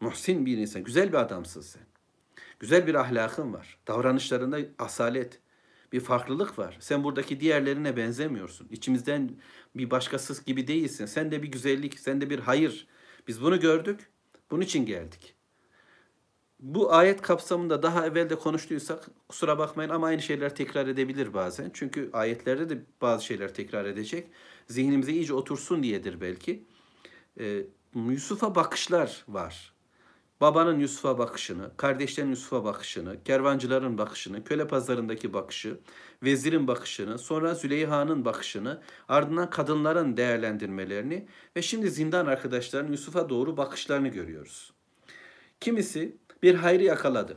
[0.00, 1.82] Muhsin bir insan, güzel bir adamsın sen.
[2.62, 3.78] Güzel bir ahlakın var.
[3.86, 5.40] Davranışlarında asalet.
[5.92, 6.76] Bir farklılık var.
[6.80, 8.68] Sen buradaki diğerlerine benzemiyorsun.
[8.70, 9.30] İçimizden
[9.76, 11.06] bir başkası gibi değilsin.
[11.06, 12.86] Sen de bir güzellik, sen de bir hayır.
[13.28, 14.10] Biz bunu gördük.
[14.50, 15.34] Bunun için geldik.
[16.60, 21.70] Bu ayet kapsamında daha evvel de konuştuysak kusura bakmayın ama aynı şeyler tekrar edebilir bazen.
[21.74, 24.28] Çünkü ayetlerde de bazı şeyler tekrar edecek.
[24.66, 26.64] Zihnimize iyice otursun diyedir belki.
[27.40, 27.62] Ee,
[27.94, 29.71] Yusuf'a bakışlar var.
[30.42, 35.78] Babanın Yusuf'a bakışını, kardeşlerin Yusuf'a bakışını, kervancıların bakışını, köle pazarındaki bakışı,
[36.22, 41.26] vezirin bakışını, sonra Züleyha'nın bakışını, ardından kadınların değerlendirmelerini
[41.56, 44.72] ve şimdi zindan arkadaşların Yusuf'a doğru bakışlarını görüyoruz.
[45.60, 47.36] Kimisi bir hayrı yakaladı.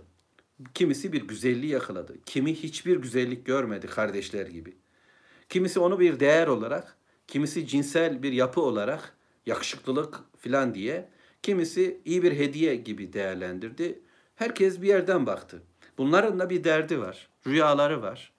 [0.74, 2.16] Kimisi bir güzelliği yakaladı.
[2.26, 4.78] Kimi hiçbir güzellik görmedi kardeşler gibi.
[5.50, 11.15] Kimisi onu bir değer olarak, kimisi cinsel bir yapı olarak, yakışıklılık filan diye,
[11.46, 14.00] kimisi iyi bir hediye gibi değerlendirdi.
[14.36, 15.64] Herkes bir yerden baktı.
[15.98, 17.30] Bunların da bir derdi var.
[17.48, 18.34] Rüyaları var.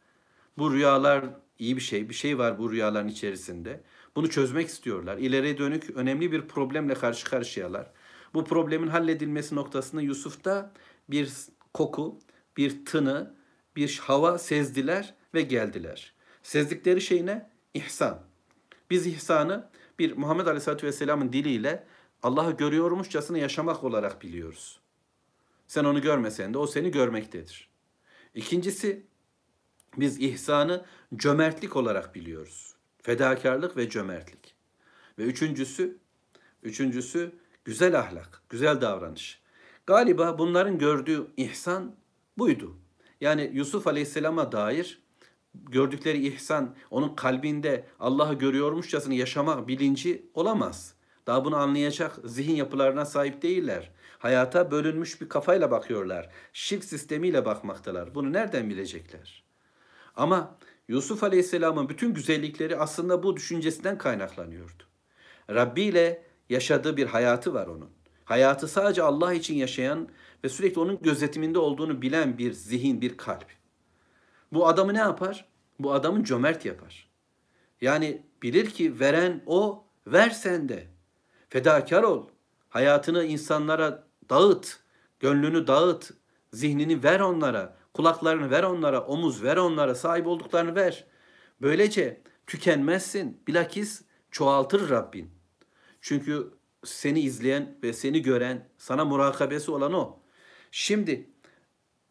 [0.59, 1.25] Bu rüyalar
[1.59, 2.09] iyi bir şey.
[2.09, 3.81] Bir şey var bu rüyaların içerisinde.
[4.17, 5.19] Bunu çözmek istiyorlar.
[5.19, 7.91] İleriye dönük önemli bir problemle karşı karşıyalar.
[8.35, 10.73] Bu problemin halledilmesi noktasında Yusuf'ta
[11.09, 11.33] bir
[11.75, 12.19] koku,
[12.57, 13.35] bir tını,
[13.77, 16.15] bir hava sezdiler ve geldiler.
[16.43, 17.51] Sezdikleri şey ne?
[17.75, 18.23] İhsan.
[18.91, 21.87] Biz ihsanı bir Muhammed Aleyhisselatü Vesselam'ın diliyle
[22.27, 24.81] Allah'ı görüyormuşçasına yaşamak olarak biliyoruz.
[25.67, 27.71] Sen onu görmesen de o seni görmektedir.
[28.35, 29.07] İkincisi
[29.97, 30.85] biz ihsanı
[31.17, 32.75] cömertlik olarak biliyoruz.
[33.03, 34.55] Fedakarlık ve cömertlik.
[35.19, 35.99] Ve üçüncüsü,
[36.63, 37.33] üçüncüsü
[37.65, 39.43] güzel ahlak, güzel davranış.
[39.87, 41.97] Galiba bunların gördüğü ihsan
[42.39, 42.77] buydu.
[43.21, 45.03] Yani Yusuf Aleyhisselam'a dair
[45.55, 50.96] gördükleri ihsan onun kalbinde Allah'ı görüyormuşçasına yaşamak bilinci olamaz.
[51.27, 53.91] Daha bunu anlayacak zihin yapılarına sahip değiller.
[54.19, 56.31] Hayata bölünmüş bir kafayla bakıyorlar.
[56.53, 58.15] Şirk sistemiyle bakmaktalar.
[58.15, 59.45] Bunu nereden bilecekler?
[60.17, 60.59] Ama
[60.89, 64.83] Yusuf Aleyhisselam'ın bütün güzellikleri aslında bu düşüncesinden kaynaklanıyordu.
[65.51, 67.91] Rabbi ile yaşadığı bir hayatı var onun.
[68.25, 70.09] Hayatı sadece Allah için yaşayan
[70.45, 73.47] ve sürekli onun gözetiminde olduğunu bilen bir zihin, bir kalp.
[74.53, 75.49] Bu adamı ne yapar?
[75.79, 77.11] Bu adamı cömert yapar.
[77.81, 80.96] Yani bilir ki veren o, ver sen de.
[81.49, 82.29] Fedakar ol.
[82.69, 84.79] Hayatını insanlara dağıt.
[85.21, 86.11] Gönlünü dağıt.
[86.53, 87.77] Zihnini ver onlara.
[87.95, 89.01] Kulaklarını ver onlara.
[89.01, 89.95] Omuz ver onlara.
[89.95, 91.07] Sahip olduklarını ver.
[91.61, 93.41] Böylece tükenmezsin.
[93.47, 95.31] Bilakis çoğaltır Rabbin.
[96.01, 96.51] Çünkü
[96.85, 100.19] seni izleyen ve seni gören, sana murakabesi olan o.
[100.71, 101.31] Şimdi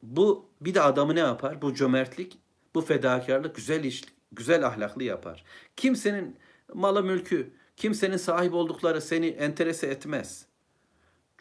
[0.03, 1.61] bu bir de adamı ne yapar?
[1.61, 2.39] Bu cömertlik,
[2.75, 5.43] bu fedakarlık güzel iş, güzel ahlaklı yapar.
[5.75, 6.37] Kimsenin
[6.73, 10.45] malı mülkü, kimsenin sahip oldukları seni enterese etmez.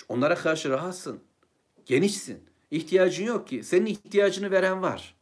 [0.09, 1.21] Onlara karşı rahatsın,
[1.87, 2.45] genişsin.
[2.71, 3.65] İhtiyacın yok ki.
[3.65, 5.15] Senin ihtiyacını veren var.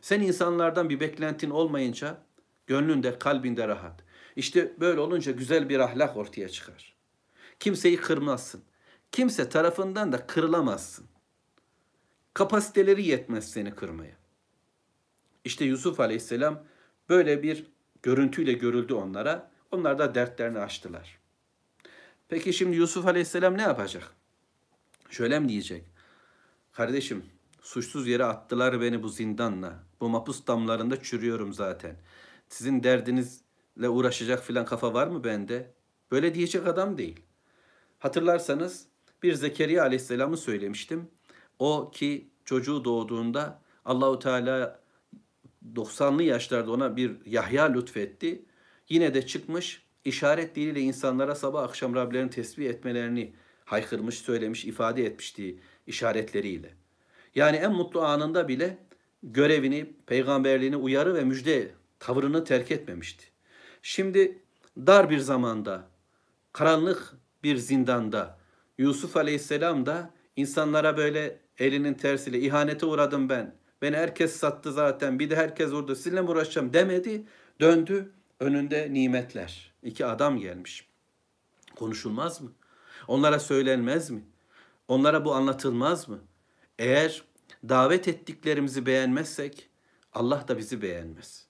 [0.00, 2.18] Sen insanlardan bir beklentin olmayınca
[2.66, 4.04] gönlünde, kalbinde rahat.
[4.36, 6.94] İşte böyle olunca güzel bir ahlak ortaya çıkar.
[7.60, 8.62] Kimseyi kırmazsın.
[9.12, 11.06] Kimse tarafından da kırılamazsın.
[12.34, 14.16] Kapasiteleri yetmez seni kırmaya.
[15.44, 16.64] İşte Yusuf Aleyhisselam
[17.08, 17.66] böyle bir
[18.02, 19.51] görüntüyle görüldü onlara.
[19.72, 21.18] Onlar da dertlerini açtılar.
[22.28, 24.14] Peki şimdi Yusuf Aleyhisselam ne yapacak?
[25.10, 25.84] Şöyle mi diyecek?
[26.72, 27.24] Kardeşim
[27.62, 29.84] suçsuz yere attılar beni bu zindanla.
[30.00, 31.96] Bu mapus damlarında çürüyorum zaten.
[32.48, 35.74] Sizin derdinizle uğraşacak filan kafa var mı bende?
[36.10, 37.20] Böyle diyecek adam değil.
[37.98, 38.86] Hatırlarsanız
[39.22, 41.08] bir Zekeriya Aleyhisselam'ı söylemiştim.
[41.58, 44.80] O ki çocuğu doğduğunda Allahu Teala
[45.74, 48.44] 90'lı yaşlarda ona bir Yahya lütfetti.
[48.88, 53.32] Yine de çıkmış işaret diliyle insanlara sabah akşam Rablerini tesbih etmelerini
[53.64, 56.70] haykırmış, söylemiş, ifade etmişti işaretleriyle.
[57.34, 58.78] Yani en mutlu anında bile
[59.22, 63.24] görevini, peygamberliğini uyarı ve müjde tavırını terk etmemişti.
[63.82, 64.38] Şimdi
[64.76, 65.88] dar bir zamanda,
[66.52, 67.12] karanlık
[67.44, 68.38] bir zindanda
[68.78, 73.54] Yusuf Aleyhisselam da insanlara böyle elinin tersiyle ihanete uğradım ben.
[73.82, 75.18] Beni herkes sattı zaten.
[75.18, 75.94] Bir de herkes vurdu.
[75.94, 77.24] Sizinle mi uğraşacağım demedi.
[77.60, 78.12] Döndü.
[78.42, 79.72] Önünde nimetler.
[79.82, 80.88] İki adam gelmiş.
[81.76, 82.52] Konuşulmaz mı?
[83.08, 84.24] Onlara söylenmez mi?
[84.88, 86.18] Onlara bu anlatılmaz mı?
[86.78, 87.22] Eğer
[87.68, 89.68] davet ettiklerimizi beğenmezsek
[90.12, 91.46] Allah da bizi beğenmez.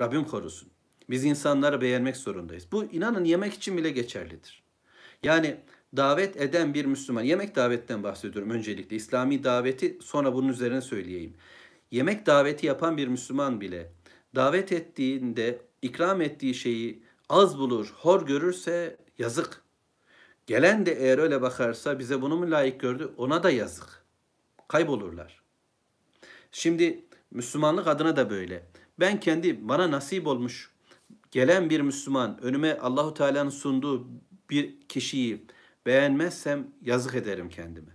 [0.00, 0.68] Rabbim korusun.
[1.10, 2.66] Biz insanları beğenmek zorundayız.
[2.72, 4.62] Bu inanın yemek için bile geçerlidir.
[5.22, 5.56] Yani
[5.96, 8.96] davet eden bir Müslüman, yemek davetten bahsediyorum öncelikle.
[8.96, 11.34] İslami daveti sonra bunun üzerine söyleyeyim.
[11.90, 13.92] Yemek daveti yapan bir Müslüman bile
[14.34, 19.62] davet ettiğinde ikram ettiği şeyi az bulur, hor görürse yazık.
[20.46, 24.04] Gelen de eğer öyle bakarsa bize bunu mu layık gördü ona da yazık.
[24.68, 25.42] Kaybolurlar.
[26.52, 28.66] Şimdi Müslümanlık adına da böyle.
[29.00, 30.70] Ben kendi bana nasip olmuş
[31.30, 34.06] gelen bir Müslüman önüme Allahu Teala'nın sunduğu
[34.50, 35.46] bir kişiyi
[35.86, 37.92] beğenmezsem yazık ederim kendime.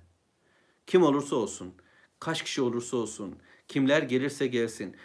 [0.88, 1.74] Kim olursa olsun,
[2.20, 3.36] kaç kişi olursa olsun,
[3.68, 4.96] kimler gelirse gelsin.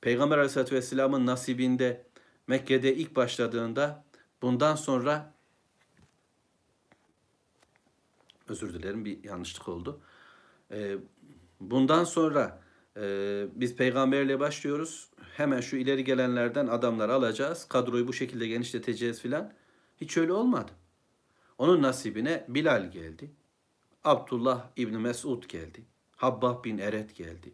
[0.00, 2.05] Peygamber Aleyhisselatü Vesselam'ın nasibinde
[2.46, 4.04] Mekke'de ilk başladığında
[4.42, 5.34] bundan sonra
[8.48, 10.00] özür dilerim bir yanlışlık oldu.
[10.70, 10.96] Ee,
[11.60, 12.60] bundan sonra
[12.96, 15.08] e, biz peygamberle başlıyoruz.
[15.36, 17.68] Hemen şu ileri gelenlerden adamlar alacağız.
[17.68, 19.52] Kadroyu bu şekilde genişleteceğiz filan.
[20.00, 20.72] Hiç öyle olmadı.
[21.58, 23.30] Onun nasibine Bilal geldi.
[24.04, 25.84] Abdullah İbni Mesud geldi.
[26.16, 27.52] Habbah bin Eret geldi.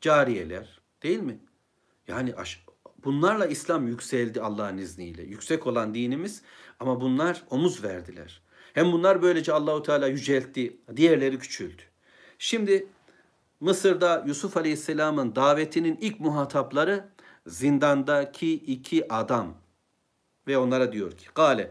[0.00, 1.40] Cariyeler değil mi?
[2.08, 2.34] Yani
[3.04, 5.22] bunlarla İslam yükseldi Allah'ın izniyle.
[5.22, 6.42] Yüksek olan dinimiz
[6.80, 8.42] ama bunlar omuz verdiler.
[8.74, 11.82] Hem bunlar böylece Allahu Teala yüceltti, diğerleri küçüldü.
[12.38, 12.86] Şimdi
[13.60, 17.08] Mısır'da Yusuf Aleyhisselam'ın davetinin ilk muhatapları
[17.46, 19.54] zindandaki iki adam
[20.46, 21.70] ve onlara diyor ki: "Kale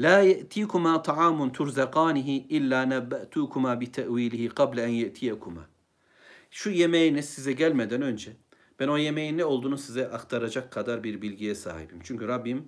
[0.00, 5.66] La ye'tikuma ta'amun turzakanihi illa nebbe'tukuma bi te'vilihi qabla en ye'tiyekuma."
[6.50, 8.32] Şu yemeğiniz size gelmeden önce
[8.81, 11.99] ben o yemeğin ne olduğunu size aktaracak kadar bir bilgiye sahibim.
[12.03, 12.67] Çünkü Rabbim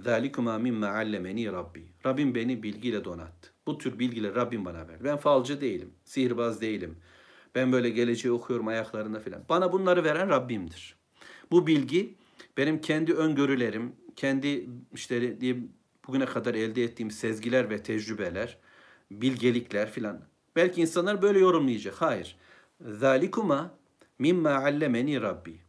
[0.00, 1.86] ذَٰلِكُمَا مِمَّا عَلَّمَنِي Rabbi.
[2.06, 3.52] Rabbim beni bilgiyle donattı.
[3.66, 5.04] Bu tür bilgileri Rabbim bana verdi.
[5.04, 6.96] Ben falcı değilim, sihirbaz değilim.
[7.54, 9.42] Ben böyle geleceği okuyorum ayaklarında filan.
[9.48, 10.96] Bana bunları veren Rabbimdir.
[11.50, 12.14] Bu bilgi
[12.56, 15.72] benim kendi öngörülerim, kendi işte diyeyim
[16.06, 18.58] bugüne kadar elde ettiğim sezgiler ve tecrübeler,
[19.10, 20.20] bilgelikler filan.
[20.56, 21.94] Belki insanlar böyle yorumlayacak.
[21.94, 22.36] Hayır.
[22.80, 23.74] Zalikuma
[24.19, 25.61] mimma allemeni Rabbi.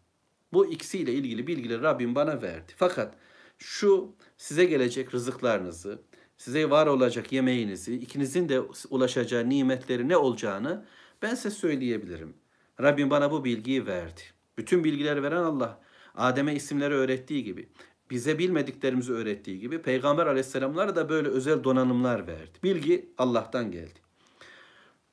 [0.52, 2.72] Bu ikisiyle ilgili bilgileri Rabbim bana verdi.
[2.76, 3.14] Fakat
[3.58, 6.02] şu size gelecek rızıklarınızı,
[6.36, 10.84] size var olacak yemeğinizi, ikinizin de ulaşacağı nimetleri ne olacağını
[11.22, 12.34] ben size söyleyebilirim.
[12.80, 14.20] Rabbim bana bu bilgiyi verdi.
[14.58, 15.80] Bütün bilgileri veren Allah.
[16.14, 17.68] Adem'e isimleri öğrettiği gibi,
[18.10, 22.58] bize bilmediklerimizi öğrettiği gibi Peygamber aleyhisselamlara da böyle özel donanımlar verdi.
[22.62, 24.00] Bilgi Allah'tan geldi.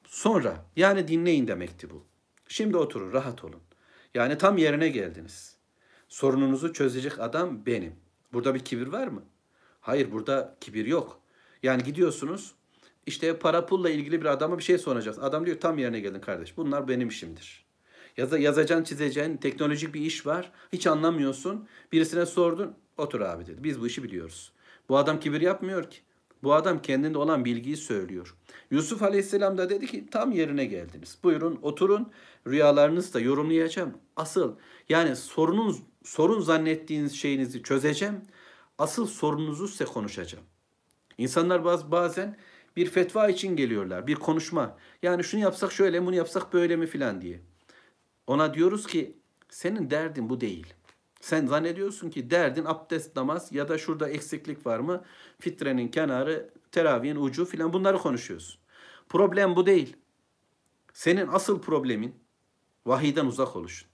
[0.08, 2.11] Sonra yani dinleyin demekti bu.
[2.52, 3.62] Şimdi oturun rahat olun.
[4.14, 5.56] Yani tam yerine geldiniz.
[6.10, 7.96] Sorununuzu çözecek adam benim.
[8.34, 9.24] Burada bir kibir var mı?
[9.82, 11.20] Hayır burada kibir yok.
[11.64, 12.56] Yani gidiyorsunuz
[13.06, 15.20] işte para pulla ilgili bir adama bir şey soracağız.
[15.20, 16.58] Adam diyor tam yerine geldin kardeş.
[16.58, 17.66] Bunlar benim işimdir.
[18.18, 20.52] Yaza, yazacaksın, çizeceksin, teknolojik bir iş var.
[20.74, 21.68] Hiç anlamıyorsun.
[21.92, 23.64] Birisine sordun, otur abi dedi.
[23.64, 24.52] Biz bu işi biliyoruz.
[24.90, 25.98] Bu adam kibir yapmıyor ki.
[26.44, 28.36] Bu adam kendinde olan bilgiyi söylüyor.
[28.72, 31.18] Yusuf Aleyhisselam da dedi ki tam yerine geldiniz.
[31.24, 32.12] Buyurun oturun
[32.48, 33.94] rüyalarınızı da yorumlayacağım.
[34.16, 34.56] Asıl
[34.90, 38.22] yani sorunun sorun zannettiğiniz şeyinizi çözeceğim.
[38.78, 40.46] Asıl sorununuzu size konuşacağım.
[41.18, 42.38] İnsanlar baz, bazen
[42.76, 44.08] bir fetva için geliyorlar.
[44.08, 44.78] Bir konuşma.
[45.04, 47.40] Yani şunu yapsak şöyle bunu yapsak böyle mi filan diye.
[48.28, 49.18] Ona diyoruz ki
[49.50, 50.74] senin derdin bu değil.
[51.22, 55.04] Sen zannediyorsun ki derdin abdest namaz ya da şurada eksiklik var mı?
[55.40, 58.60] Fitrenin kenarı, teravihin ucu filan bunları konuşuyorsun.
[59.10, 59.96] Problem bu değil.
[60.94, 62.16] Senin asıl problemin
[62.86, 63.90] vahiyden uzak oluşun.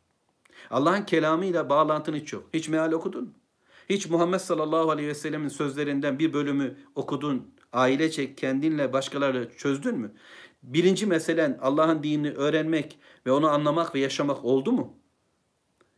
[0.69, 2.49] Allah'ın kelamıyla bağlantın hiç yok.
[2.53, 3.33] Hiç meal okudun mu?
[3.89, 10.13] Hiç Muhammed sallallahu aleyhi ve sellemin sözlerinden bir bölümü okudun, ailece kendinle başkaları çözdün mü?
[10.63, 14.97] Birinci meselen Allah'ın dinini öğrenmek ve onu anlamak ve yaşamak oldu mu?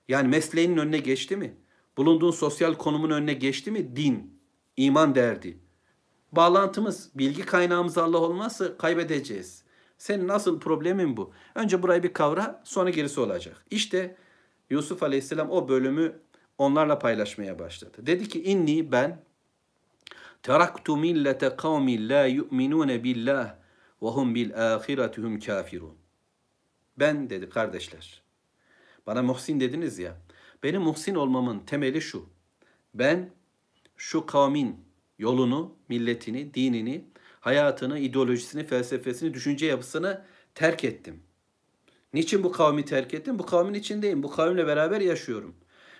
[0.09, 1.55] Yani mesleğinin önüne geçti mi?
[1.97, 3.95] Bulunduğun sosyal konumun önüne geçti mi?
[3.95, 4.39] Din,
[4.77, 5.59] iman derdi.
[6.31, 9.63] Bağlantımız, bilgi kaynağımız Allah olmazsa kaybedeceğiz.
[9.97, 11.33] Senin nasıl problemin bu?
[11.55, 13.65] Önce burayı bir kavra, sonra gerisi olacak.
[13.71, 14.15] İşte
[14.69, 16.19] Yusuf Aleyhisselam o bölümü
[16.57, 17.97] onlarla paylaşmaya başladı.
[17.99, 19.23] Dedi ki inni ben
[20.43, 23.55] teraktu millete kavmi la yu'minune billah
[24.01, 25.95] ve hum bil ahiretihum kafirun.
[26.99, 28.28] Ben dedi kardeşler.
[29.09, 30.17] Bana muhsin dediniz ya.
[30.63, 32.25] Benim muhsin olmamın temeli şu.
[32.93, 33.29] Ben
[33.97, 34.75] şu kavmin
[35.19, 37.05] yolunu, milletini, dinini,
[37.39, 41.23] hayatını, ideolojisini, felsefesini, düşünce yapısını terk ettim.
[42.13, 43.39] Niçin bu kavmi terk ettim?
[43.39, 44.23] Bu kavmin içindeyim.
[44.23, 45.55] Bu kavimle beraber yaşıyorum.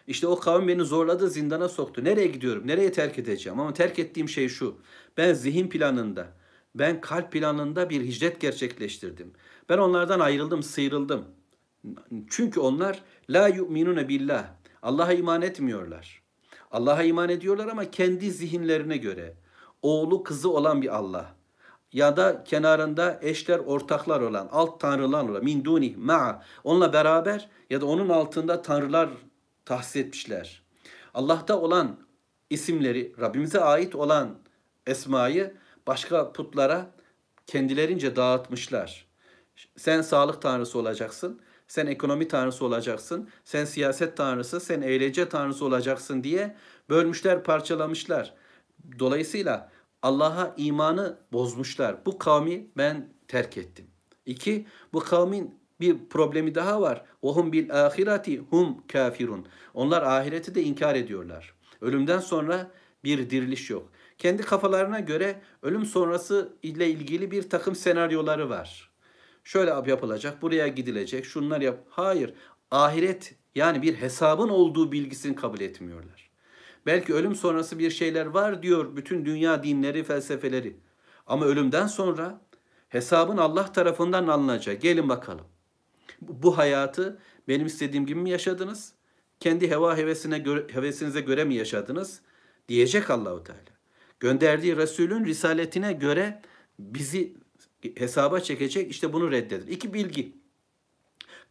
[0.08, 2.04] İşte o kavim beni zorladı, zindana soktu.
[2.04, 2.68] Nereye gidiyorum?
[2.68, 3.60] Nereye terk edeceğim?
[3.60, 4.78] Ama terk ettiğim şey şu.
[5.18, 6.28] Ben zihin planında,
[6.76, 9.34] ben kalp planında bir hicret gerçekleştirdim.
[9.70, 11.39] Ben onlardan ayrıldım, sıyrıldım.
[12.30, 14.46] Çünkü onlar la yu'minune billah.
[14.82, 16.22] Allah'a iman etmiyorlar.
[16.72, 19.34] Allah'a iman ediyorlar ama kendi zihinlerine göre.
[19.82, 21.36] Oğlu kızı olan bir Allah
[21.94, 27.82] ya da kenarında eşler ortaklar olan alt tanrılar olan min duni ma'a onunla beraber ya
[27.82, 29.10] da onun altında tanrılar
[29.66, 30.64] tahsis etmişler.
[31.14, 31.98] Allah'ta olan
[32.50, 34.38] isimleri Rabbimize ait olan
[34.88, 35.54] esmayı
[35.88, 36.92] başka putlara
[37.48, 39.08] kendilerince dağıtmışlar.
[39.78, 41.42] Sen sağlık tanrısı olacaksın.
[41.70, 46.56] Sen ekonomi tanrısı olacaksın, sen siyaset tanrısı, sen eğlence tanrısı olacaksın diye
[46.90, 48.34] bölmüşler, parçalamışlar.
[49.00, 52.06] Dolayısıyla Allah'a imanı bozmuşlar.
[52.06, 53.86] Bu kavmi ben terk ettim.
[54.26, 57.06] İki, bu kavmin bir problemi daha var.
[57.22, 59.48] Ohum bil ahireti hum kafirun.
[59.74, 61.54] Onlar ahireti de inkar ediyorlar.
[61.82, 62.72] Ölümden sonra
[63.04, 63.90] bir diriliş yok.
[64.18, 68.89] Kendi kafalarına göre ölüm sonrası ile ilgili bir takım senaryoları var.
[69.50, 71.80] Şöyle yapılacak, buraya gidilecek, şunlar yap.
[71.90, 72.34] Hayır,
[72.72, 76.30] ahiret yani bir hesabın olduğu bilgisini kabul etmiyorlar.
[76.86, 80.78] Belki ölüm sonrası bir şeyler var diyor bütün dünya dinleri, felsefeleri.
[81.28, 82.42] Ama ölümden sonra
[82.90, 84.82] hesabın Allah tarafından alınacak.
[84.82, 85.46] Gelin bakalım.
[86.22, 88.94] Bu hayatı benim istediğim gibi mi yaşadınız?
[89.40, 92.22] Kendi heva hevesine göre, hevesinize göre mi yaşadınız?
[92.68, 93.60] Diyecek Allahu Teala.
[94.20, 96.42] Gönderdiği Resulün risaletine göre
[96.80, 97.34] bizi
[97.96, 98.92] hesaba çekecek.
[98.92, 99.68] İşte bunu reddeder.
[99.68, 100.34] İki bilgi.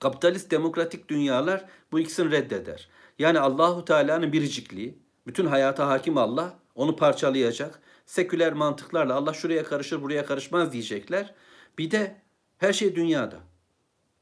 [0.00, 2.88] Kapitalist demokratik dünyalar bu ikisini reddeder.
[3.18, 7.80] Yani Allahu Teala'nın biricikliği, bütün hayata hakim Allah onu parçalayacak.
[8.06, 11.34] Seküler mantıklarla Allah şuraya karışır, buraya karışmaz diyecekler.
[11.78, 12.16] Bir de
[12.58, 13.36] her şey dünyada.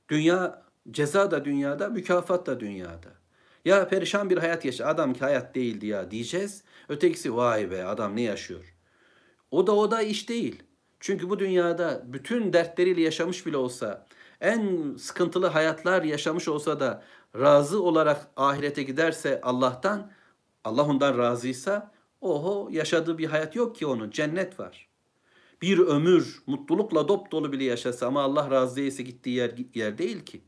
[0.09, 3.09] Dünya ceza da dünyada, mükafat da dünyada.
[3.65, 4.87] Ya perişan bir hayat yaşa.
[4.87, 6.65] Adam ki hayat değildi ya diyeceğiz.
[6.89, 8.75] Ötekisi vay be adam ne yaşıyor.
[9.51, 10.63] O da o da iş değil.
[11.01, 14.07] Çünkü bu dünyada bütün dertleriyle yaşamış bile olsa,
[14.41, 17.03] en sıkıntılı hayatlar yaşamış olsa da
[17.39, 20.11] razı olarak ahirete giderse Allah'tan,
[20.65, 24.89] Allah ondan razıysa, oho yaşadığı bir hayat yok ki onun, cennet var.
[25.63, 30.25] Bir ömür mutlulukla dop dolu bile yaşasa ama Allah razı değilse gittiği yer, yer değil
[30.25, 30.41] ki.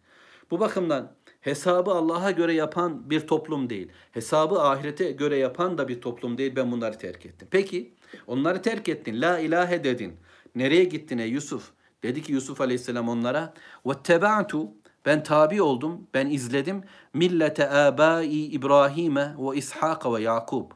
[0.51, 3.89] Bu bakımdan hesabı Allah'a göre yapan bir toplum değil.
[4.13, 6.57] Hesabı ahirete göre yapan da bir toplum değil.
[6.57, 7.49] Ben bunları terk ettim.
[7.51, 7.95] Peki
[8.27, 9.21] onları terk ettin.
[9.21, 10.17] La ilahe dedin.
[10.58, 11.72] Nereye gittin ey Yusuf?
[12.04, 13.54] Dedi ki Yusuf Aleyhisselam onlara
[13.86, 14.68] وَاتَّبَعْتُ
[15.06, 16.84] Ben tabi oldum, ben izledim.
[17.14, 20.72] Millete abai İbrahim'e ve İshak ve Yakub.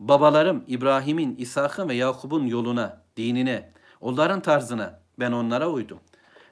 [0.00, 6.00] Babalarım İbrahim'in, İshak'ın ve Yakub'un yoluna, dinine, onların tarzına ben onlara uydum.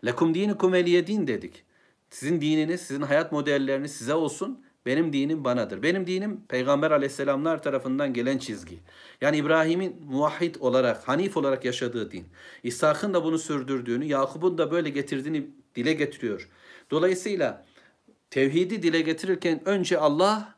[0.04, 1.64] Lekum dinikum veliye din dedik.
[2.10, 4.64] Sizin dininiz, sizin hayat modelleriniz size olsun.
[4.85, 5.83] Benim dinim banadır.
[5.83, 8.79] Benim dinim Peygamber aleyhisselamlar tarafından gelen çizgi.
[9.21, 12.25] Yani İbrahim'in muvahhid olarak, hanif olarak yaşadığı din.
[12.63, 16.49] İshak'ın da bunu sürdürdüğünü, Yakup'un da böyle getirdiğini dile getiriyor.
[16.91, 17.65] Dolayısıyla
[18.29, 20.55] tevhidi dile getirirken önce Allah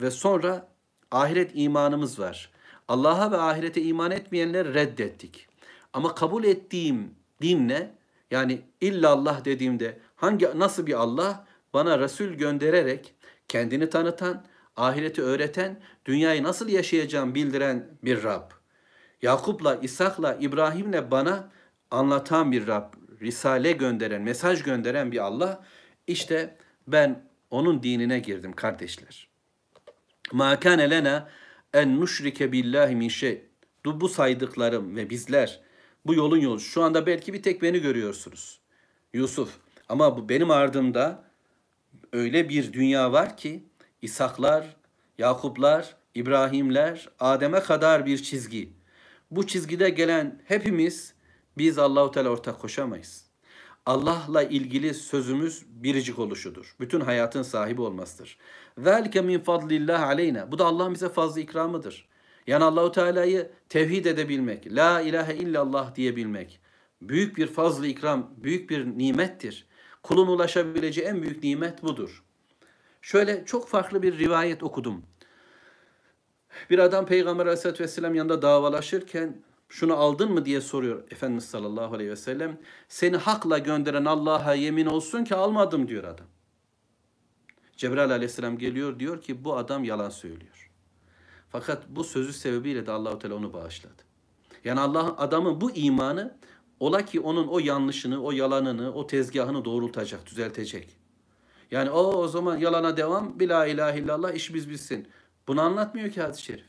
[0.00, 0.68] ve sonra
[1.10, 2.50] ahiret imanımız var.
[2.88, 5.46] Allah'a ve ahirete iman etmeyenleri reddettik.
[5.92, 7.90] Ama kabul ettiğim din ne?
[8.30, 13.14] Yani illa Allah dediğimde hangi nasıl bir Allah bana Resul göndererek
[13.52, 14.44] kendini tanıtan,
[14.76, 18.50] ahireti öğreten, dünyayı nasıl yaşayacağım bildiren bir Rab.
[19.22, 21.50] Yakup'la, İshak'la, İbrahim'le bana
[21.90, 25.64] anlatan bir Rab, risale gönderen, mesaj gönderen bir Allah.
[26.06, 29.28] İşte ben onun dinine girdim kardeşler.
[30.32, 31.28] Ma kana lena
[31.74, 33.44] en nuşrike billahi min şey.
[33.84, 35.60] Bu saydıklarım ve bizler
[36.06, 36.60] bu yolun yolu.
[36.60, 38.60] Şu anda belki bir tek beni görüyorsunuz.
[39.12, 39.56] Yusuf.
[39.88, 41.31] Ama bu benim ardımda
[42.12, 43.64] öyle bir dünya var ki
[44.02, 44.76] İshaklar,
[45.18, 48.72] Yakuplar, İbrahimler, Adem'e kadar bir çizgi.
[49.30, 51.14] Bu çizgide gelen hepimiz
[51.58, 53.26] biz Allahu Teala ortak koşamayız.
[53.86, 56.76] Allah'la ilgili sözümüz biricik oluşudur.
[56.80, 58.38] Bütün hayatın sahibi olmasıdır.
[58.78, 60.52] Zalike min fadlillah aleyna.
[60.52, 62.08] Bu da Allah'ın bize fazla ikramıdır.
[62.46, 66.60] Yani Allahu Teala'yı tevhid edebilmek, la ilahe illallah diyebilmek
[67.02, 69.66] büyük bir fazla ikram, büyük bir nimettir.
[70.02, 72.24] Kulun ulaşabileceği en büyük nimet budur.
[73.02, 75.02] Şöyle çok farklı bir rivayet okudum.
[76.70, 82.10] Bir adam Peygamber Aleyhisselatü Vesselam yanında davalaşırken şunu aldın mı diye soruyor Efendimiz sallallahu aleyhi
[82.10, 82.58] ve sellem.
[82.88, 86.26] Seni hakla gönderen Allah'a yemin olsun ki almadım diyor adam.
[87.76, 90.70] Cebrail aleyhisselam geliyor diyor ki bu adam yalan söylüyor.
[91.50, 94.02] Fakat bu sözü sebebiyle de Allahu Teala onu bağışladı.
[94.64, 96.36] Yani Allah adamın bu imanı
[96.82, 100.88] ola ki onun o yanlışını, o yalanını, o tezgahını doğrultacak, düzeltecek.
[101.70, 105.08] Yani o o zaman yalana devam, bila ilahe illallah iş biz bilsin.
[105.48, 106.66] Bunu anlatmıyor ki hadis-i şerif.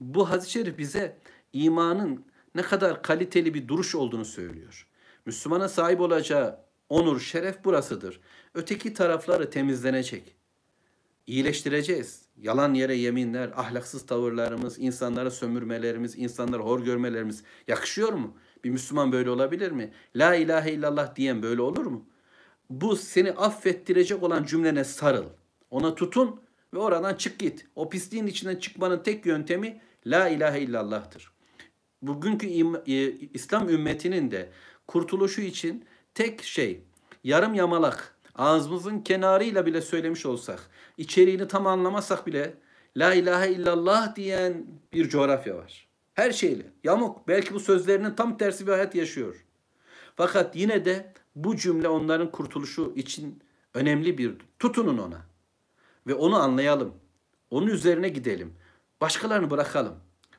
[0.00, 1.18] Bu hadis-i şerif bize
[1.52, 2.24] imanın
[2.54, 4.86] ne kadar kaliteli bir duruş olduğunu söylüyor.
[5.26, 8.20] Müslümana sahip olacağı onur, şeref burasıdır.
[8.54, 10.36] Öteki tarafları temizlenecek.
[11.26, 12.22] İyileştireceğiz.
[12.36, 18.36] Yalan yere yeminler, ahlaksız tavırlarımız, insanlara sömürmelerimiz, insanları hor görmelerimiz yakışıyor mu?
[18.64, 19.92] Bir Müslüman böyle olabilir mi?
[20.16, 22.06] La ilahe illallah diyen böyle olur mu?
[22.70, 25.26] Bu seni affettirecek olan cümlene sarıl.
[25.70, 26.40] Ona tutun
[26.74, 27.66] ve oradan çık git.
[27.76, 31.32] O pisliğin içinden çıkmanın tek yöntemi La ilahe illallah'tır.
[32.02, 32.46] Bugünkü
[33.34, 34.48] İslam ümmetinin de
[34.86, 35.84] kurtuluşu için
[36.14, 36.84] tek şey
[37.24, 42.54] yarım yamalak ağzımızın kenarıyla bile söylemiş olsak, içeriğini tam anlamasak bile
[42.96, 45.89] La ilahe illallah diyen bir coğrafya var.
[46.20, 46.62] Her şeyle.
[46.84, 47.28] Yamuk.
[47.28, 49.44] Belki bu sözlerinin tam tersi bir hayat yaşıyor.
[50.16, 53.42] Fakat yine de bu cümle onların kurtuluşu için
[53.74, 55.26] önemli bir tutunun ona.
[56.06, 56.94] Ve onu anlayalım.
[57.50, 58.54] Onun üzerine gidelim.
[59.00, 59.94] Başkalarını bırakalım.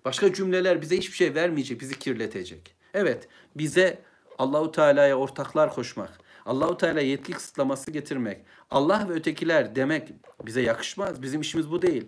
[0.06, 2.76] Başka cümleler bize hiçbir şey vermeyecek, bizi kirletecek.
[2.94, 4.02] Evet, bize
[4.38, 10.10] Allahu Teala'ya ortaklar koşmak, Allahu Teala yetki kısıtlaması getirmek, Allah ve ötekiler demek
[10.46, 11.22] bize yakışmaz.
[11.22, 12.08] Bizim işimiz bu değil.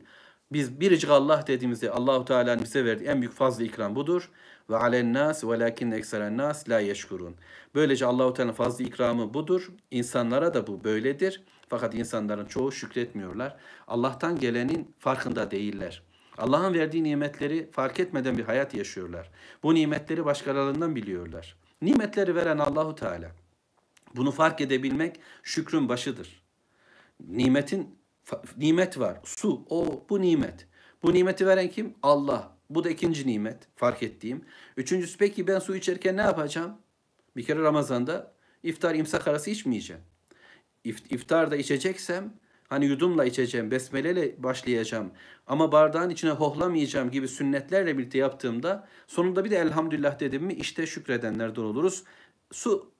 [0.53, 4.29] Biz biricik Allah dediğimizde Allahu Teala'nın bize verdiği en büyük fazla ikram budur.
[4.69, 7.35] Ve alen nas velakin ekseren nas la yeşkurun.
[7.75, 9.71] Böylece Allahu Teala'nın fazla ikramı budur.
[9.91, 11.43] İnsanlara da bu böyledir.
[11.69, 13.55] Fakat insanların çoğu şükretmiyorlar.
[13.87, 16.03] Allah'tan gelenin farkında değiller.
[16.37, 19.29] Allah'ın verdiği nimetleri fark etmeden bir hayat yaşıyorlar.
[19.63, 21.55] Bu nimetleri başkalarından biliyorlar.
[21.81, 23.31] Nimetleri veren Allahu Teala.
[24.15, 26.43] Bunu fark edebilmek şükrün başıdır.
[27.27, 28.02] Nimetin
[28.57, 29.19] nimet var.
[29.23, 30.67] Su, o bu nimet.
[31.03, 31.93] Bu nimeti veren kim?
[32.03, 32.57] Allah.
[32.69, 34.45] Bu da ikinci nimet fark ettiğim.
[34.77, 36.77] Üçüncüsü peki ben su içerken ne yapacağım?
[37.35, 40.01] Bir kere Ramazan'da iftar imsak arası içmeyeceğim.
[40.85, 42.33] İftarda içeceksem
[42.69, 45.11] hani yudumla içeceğim, besmeleyle başlayacağım
[45.47, 50.87] ama bardağın içine hohlamayacağım gibi sünnetlerle birlikte yaptığımda sonunda bir de elhamdülillah dedim mi işte
[50.87, 52.03] şükredenlerden oluruz.
[52.51, 52.91] Su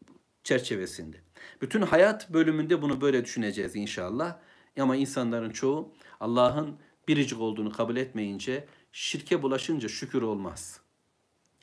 [0.44, 1.18] çerçevesinde.
[1.62, 4.40] Bütün hayat bölümünde bunu böyle düşüneceğiz inşallah.
[4.80, 6.76] Ama insanların çoğu Allah'ın
[7.08, 10.80] biricik olduğunu kabul etmeyince, şirke bulaşınca şükür olmaz.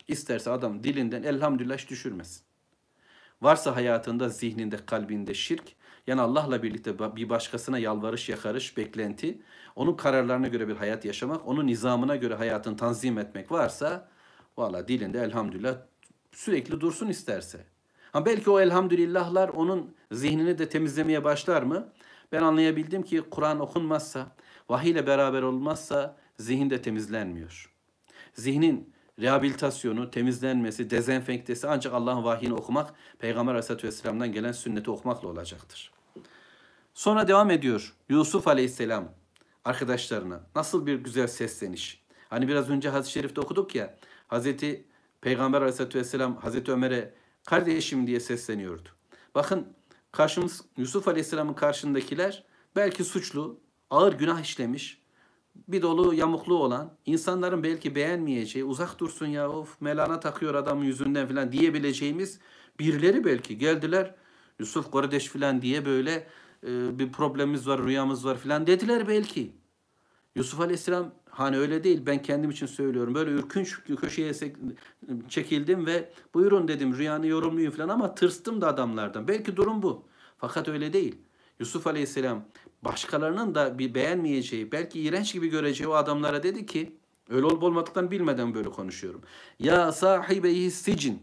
[0.09, 2.43] İsterse adam dilinden elhamdülillah düşürmez.
[3.43, 5.65] Varsa hayatında, zihninde, kalbinde şirk,
[6.07, 9.43] yani Allah'la birlikte bir başkasına yalvarış, yakarış, beklenti,
[9.77, 14.09] onun kararlarına göre bir hayat yaşamak, onun nizamına göre hayatını tanzim etmek varsa,
[14.57, 15.77] valla dilinde elhamdülillah
[16.33, 17.65] sürekli dursun isterse.
[18.13, 21.93] Ha belki o elhamdülillahlar onun zihnini de temizlemeye başlar mı?
[22.33, 24.37] Ben anlayabildim ki Kur'an okunmazsa,
[24.69, 27.73] vahiy ile beraber olmazsa zihin de temizlenmiyor.
[28.35, 35.93] Zihnin rehabilitasyonu, temizlenmesi, dezenfektesi ancak Allah'ın vahyini okumak, Peygamber Aleyhisselatü Vesselam'dan gelen sünneti okumakla olacaktır.
[36.95, 39.09] Sonra devam ediyor Yusuf Aleyhisselam
[39.65, 40.41] arkadaşlarına.
[40.57, 42.03] Nasıl bir güzel sesleniş.
[42.29, 43.95] Hani biraz önce hadis-i şerifte okuduk ya,
[44.29, 44.85] Hazreti
[45.21, 47.15] Peygamber Aleyhisselatü Vesselam Hazreti Ömer'e
[47.45, 48.89] kardeşim diye sesleniyordu.
[49.35, 49.67] Bakın
[50.13, 52.45] karşımız Yusuf Aleyhisselam'ın karşındakiler
[52.77, 55.01] belki suçlu, ağır günah işlemiş,
[55.69, 61.29] bir dolu yamuklu olan, insanların belki beğenmeyeceği, uzak dursun ya of melana takıyor adamın yüzünden
[61.29, 62.39] falan diyebileceğimiz
[62.79, 64.15] birileri belki geldiler.
[64.59, 66.27] Yusuf kardeş falan diye böyle
[66.67, 69.53] e, bir problemimiz var, rüyamız var falan dediler belki.
[70.35, 73.15] Yusuf Aleyhisselam hani öyle değil ben kendim için söylüyorum.
[73.15, 74.33] Böyle ürkünç köşeye
[75.29, 79.29] çekildim ve buyurun dedim rüyanı yorumlayın falan ama tırstım da adamlardan.
[79.29, 80.05] Belki durum bu.
[80.39, 81.17] Fakat öyle değil.
[81.59, 82.45] Yusuf Aleyhisselam
[82.83, 86.97] başkalarının da bir beğenmeyeceği, belki iğrenç gibi göreceği o adamlara dedi ki,
[87.29, 89.23] öyle olup olmadıklarını bilmeden böyle konuşuyorum.
[89.59, 91.23] Ya sahibeyi sicin.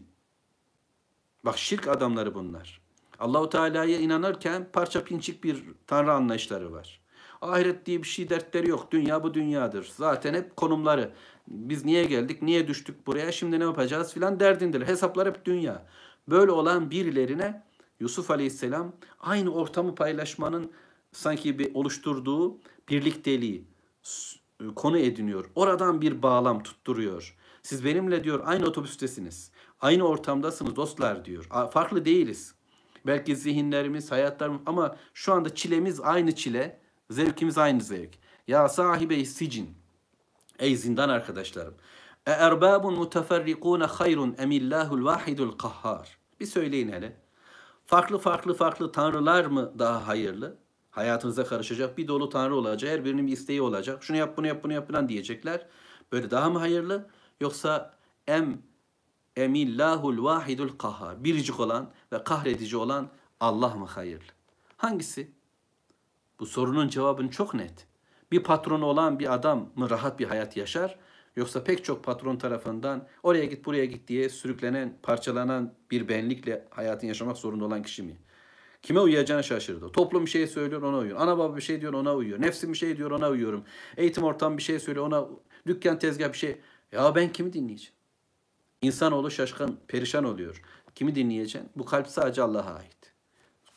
[1.44, 2.80] Bak şirk adamları bunlar.
[3.18, 7.00] Allahu Teala'ya inanırken parça pinçik bir tanrı anlayışları var.
[7.42, 8.88] Ahiret diye bir şey dertleri yok.
[8.90, 9.92] Dünya bu dünyadır.
[9.96, 11.12] Zaten hep konumları.
[11.48, 14.86] Biz niye geldik, niye düştük buraya, şimdi ne yapacağız filan derdindir.
[14.86, 15.86] Hesaplar hep dünya.
[16.28, 17.62] Böyle olan birilerine
[18.00, 20.72] Yusuf Aleyhisselam aynı ortamı paylaşmanın
[21.12, 22.58] sanki bir oluşturduğu
[22.88, 23.64] birlikteliği
[24.74, 25.50] konu ediniyor.
[25.54, 27.36] Oradan bir bağlam tutturuyor.
[27.62, 29.50] Siz benimle diyor aynı otobüstesiniz.
[29.80, 31.44] Aynı ortamdasınız dostlar diyor.
[31.72, 32.54] Farklı değiliz.
[33.06, 36.80] Belki zihinlerimiz, hayatlarımız ama şu anda çilemiz aynı çile.
[37.10, 38.10] Zevkimiz aynı zevk.
[38.48, 39.74] Ya sahibe sicin.
[40.58, 41.74] Ey zindan arkadaşlarım.
[42.26, 46.18] E erbabun muteferrikune hayrun emillahul vahidul kahhar.
[46.40, 47.16] Bir söyleyin hele.
[47.86, 50.58] Farklı farklı farklı tanrılar mı daha hayırlı?
[50.90, 52.90] Hayatınıza karışacak bir dolu tanrı olacak.
[52.90, 54.04] Her birinin bir isteği olacak.
[54.04, 55.66] Şunu yap bunu yap bunu yap falan diyecekler.
[56.12, 57.08] Böyle daha mı hayırlı?
[57.40, 57.94] Yoksa
[58.26, 58.62] em
[59.36, 61.24] emillahul vahidul kahhar.
[61.24, 63.08] Biricik olan ve kahredici olan
[63.40, 64.32] Allah mı hayırlı?
[64.76, 65.37] Hangisi?
[66.40, 67.86] Bu sorunun cevabını çok net.
[68.32, 70.98] Bir patronu olan bir adam mı rahat bir hayat yaşar?
[71.36, 77.08] Yoksa pek çok patron tarafından oraya git buraya git diye sürüklenen, parçalanan bir benlikle hayatını
[77.08, 78.16] yaşamak zorunda olan kişi mi?
[78.82, 79.92] Kime uyuyacağını şaşırdı.
[79.92, 81.20] Toplum bir şey söylüyor ona uyuyor.
[81.20, 82.42] Ana baba bir şey diyor ona uyuyor.
[82.42, 83.64] Nefsim bir şey diyor ona uyuyorum.
[83.96, 85.26] Eğitim ortamı bir şey söylüyor ona
[85.66, 86.60] dükkan tezgah bir şey.
[86.92, 87.94] Ya ben kimi dinleyeceğim?
[88.82, 90.62] İnsanoğlu şaşkın, perişan oluyor.
[90.94, 91.70] Kimi dinleyeceksin?
[91.76, 92.97] Bu kalp sadece Allah'a ait.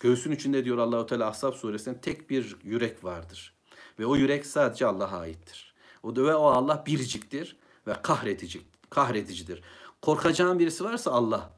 [0.01, 3.53] Göğsün içinde diyor Allahu Teala Ahzab suresinde tek bir yürek vardır.
[3.99, 5.73] Ve o yürek sadece Allah'a aittir.
[6.03, 9.61] O da ve o Allah biriciktir ve kahredici, kahreticidir.
[10.01, 11.49] Korkacağın birisi varsa Allah.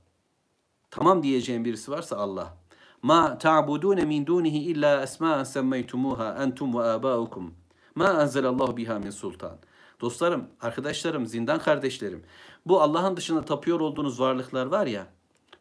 [0.92, 2.58] Tamam diyeceğin birisi varsa Allah.
[3.02, 7.54] Ma ta'budun min dunihi illa esma'en semmeytumuha entum ve abaukum.
[7.96, 9.58] Ma enzelallahu biha min sultan.
[10.02, 12.24] Dostlarım, arkadaşlarım, zindan kardeşlerim.
[12.66, 15.08] Bu Allah'ın dışında tapıyor olduğunuz varlıklar var ya.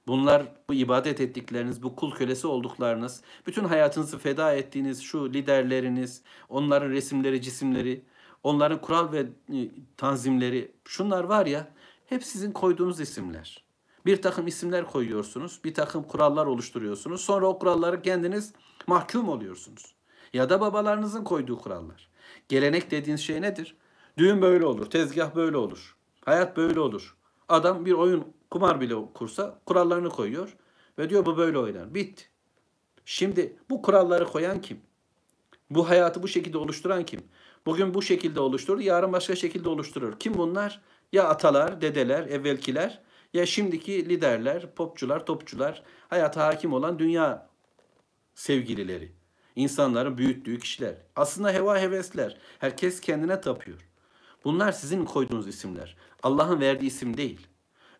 [0.07, 6.91] Bunlar bu ibadet ettikleriniz, bu kul kölesi olduklarınız, bütün hayatınızı feda ettiğiniz şu liderleriniz, onların
[6.91, 8.05] resimleri, cisimleri,
[8.43, 11.69] onların kural ve e, tanzimleri, şunlar var ya,
[12.07, 13.65] hep sizin koyduğunuz isimler.
[14.07, 17.21] Bir takım isimler koyuyorsunuz, bir takım kurallar oluşturuyorsunuz.
[17.21, 18.53] Sonra o kuralları kendiniz
[18.87, 19.95] mahkum oluyorsunuz.
[20.33, 22.09] Ya da babalarınızın koyduğu kurallar.
[22.49, 23.77] Gelenek dediğiniz şey nedir?
[24.19, 27.17] Düğün böyle olur, tezgah böyle olur, hayat böyle olur.
[27.49, 30.57] Adam bir oyun, kumar bile kursa kurallarını koyuyor
[30.99, 31.95] ve diyor bu böyle oynar.
[31.95, 32.25] Bitti.
[33.05, 34.81] Şimdi bu kuralları koyan kim?
[35.71, 37.21] Bu hayatı bu şekilde oluşturan kim?
[37.67, 40.19] Bugün bu şekilde oluşturur, yarın başka şekilde oluşturur.
[40.19, 40.81] Kim bunlar?
[41.13, 47.49] Ya atalar, dedeler, evvelkiler ya şimdiki liderler, popçular, topçular, hayata hakim olan dünya
[48.35, 49.13] sevgilileri.
[49.57, 50.95] insanların büyüttüğü kişiler.
[51.17, 52.37] Aslında heva hevesler.
[52.59, 53.79] Herkes kendine tapıyor.
[54.45, 55.97] Bunlar sizin koyduğunuz isimler.
[56.23, 57.52] Allah'ın verdiği isim değil.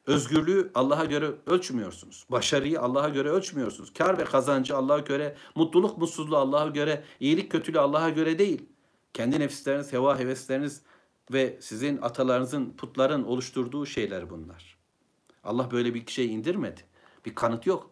[0.07, 2.27] Özgürlüğü Allah'a göre ölçmüyorsunuz.
[2.31, 3.93] Başarıyı Allah'a göre ölçmüyorsunuz.
[3.93, 8.67] Kar ve kazancı Allah'a göre, mutluluk mutsuzluğu Allah'a göre, iyilik kötülüğü Allah'a göre değil.
[9.15, 10.83] Kendi nefisleriniz, heva hevesleriniz
[11.33, 14.79] ve sizin atalarınızın, putların oluşturduğu şeyler bunlar.
[15.45, 16.81] Allah böyle bir şey indirmedi.
[17.27, 17.91] Bir kanıt yok.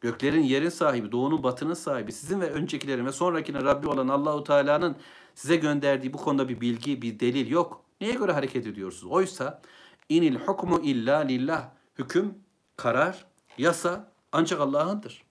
[0.00, 4.96] Göklerin yerin sahibi, doğunun batının sahibi, sizin ve öncekilerin ve sonrakinin Rabbi olan Allahu Teala'nın
[5.34, 7.84] size gönderdiği bu konuda bir bilgi, bir delil yok.
[8.00, 9.12] Neye göre hareket ediyorsunuz?
[9.12, 9.62] Oysa
[10.08, 11.70] inil hukmu illa lillah.
[11.98, 12.34] Hüküm,
[12.76, 13.26] karar,
[13.58, 15.24] yasa ancak Allah'ındır.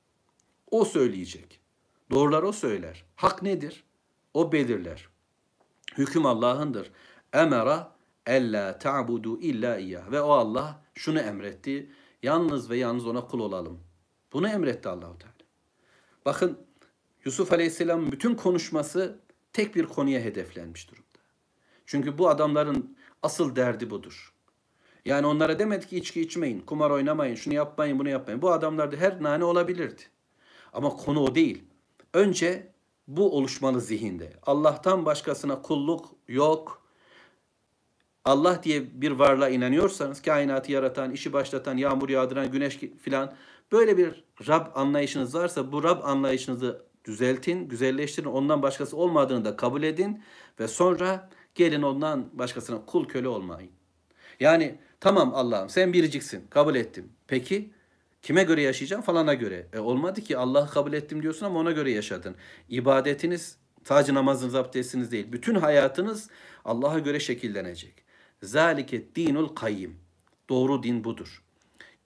[0.71, 1.59] O söyleyecek.
[2.11, 3.05] Doğrular o söyler.
[3.15, 3.83] Hak nedir?
[4.33, 5.09] O belirler.
[5.97, 6.91] Hüküm Allah'ındır.
[7.33, 10.11] Emera ella ta'budu illa iyyah.
[10.11, 11.91] Ve o Allah şunu emretti.
[12.23, 13.79] Yalnız ve yalnız ona kul olalım.
[14.33, 15.33] Bunu emretti Allahu Teala.
[16.25, 16.57] Bakın
[17.25, 19.19] Yusuf Aleyhisselam bütün konuşması
[19.53, 21.07] tek bir konuya hedeflenmiş durumda.
[21.85, 24.33] Çünkü bu adamların asıl derdi budur.
[25.07, 28.41] Yani onlara demedi ki içki içmeyin, kumar oynamayın, şunu yapmayın, bunu yapmayın.
[28.41, 30.01] Bu adamlarda her nane olabilirdi.
[30.73, 31.63] Ama konu o değil.
[32.13, 32.71] Önce
[33.07, 34.33] bu oluşmalı zihinde.
[34.45, 36.81] Allah'tan başkasına kulluk yok.
[38.25, 43.33] Allah diye bir varlığa inanıyorsanız, kainatı yaratan, işi başlatan, yağmur yağdıran, güneş filan
[43.71, 48.27] böyle bir Rab anlayışınız varsa bu Rab anlayışınızı düzeltin, güzelleştirin.
[48.27, 50.23] Ondan başkası olmadığını da kabul edin
[50.59, 53.71] ve sonra gelin ondan başkasına kul köle olmayın.
[54.39, 57.09] Yani tamam Allah'ım sen biriciksin kabul ettim.
[57.27, 57.71] Peki
[58.21, 59.67] kime göre yaşayacağım falana göre.
[59.73, 62.35] E olmadı ki Allah'ı kabul ettim diyorsun ama ona göre yaşadın.
[62.69, 65.31] İbadetiniz sadece namazınız abdestiniz değil.
[65.31, 66.29] Bütün hayatınız
[66.65, 67.93] Allah'a göre şekillenecek.
[68.43, 69.99] Zalike dinul kayyim.
[70.49, 71.43] Doğru din budur.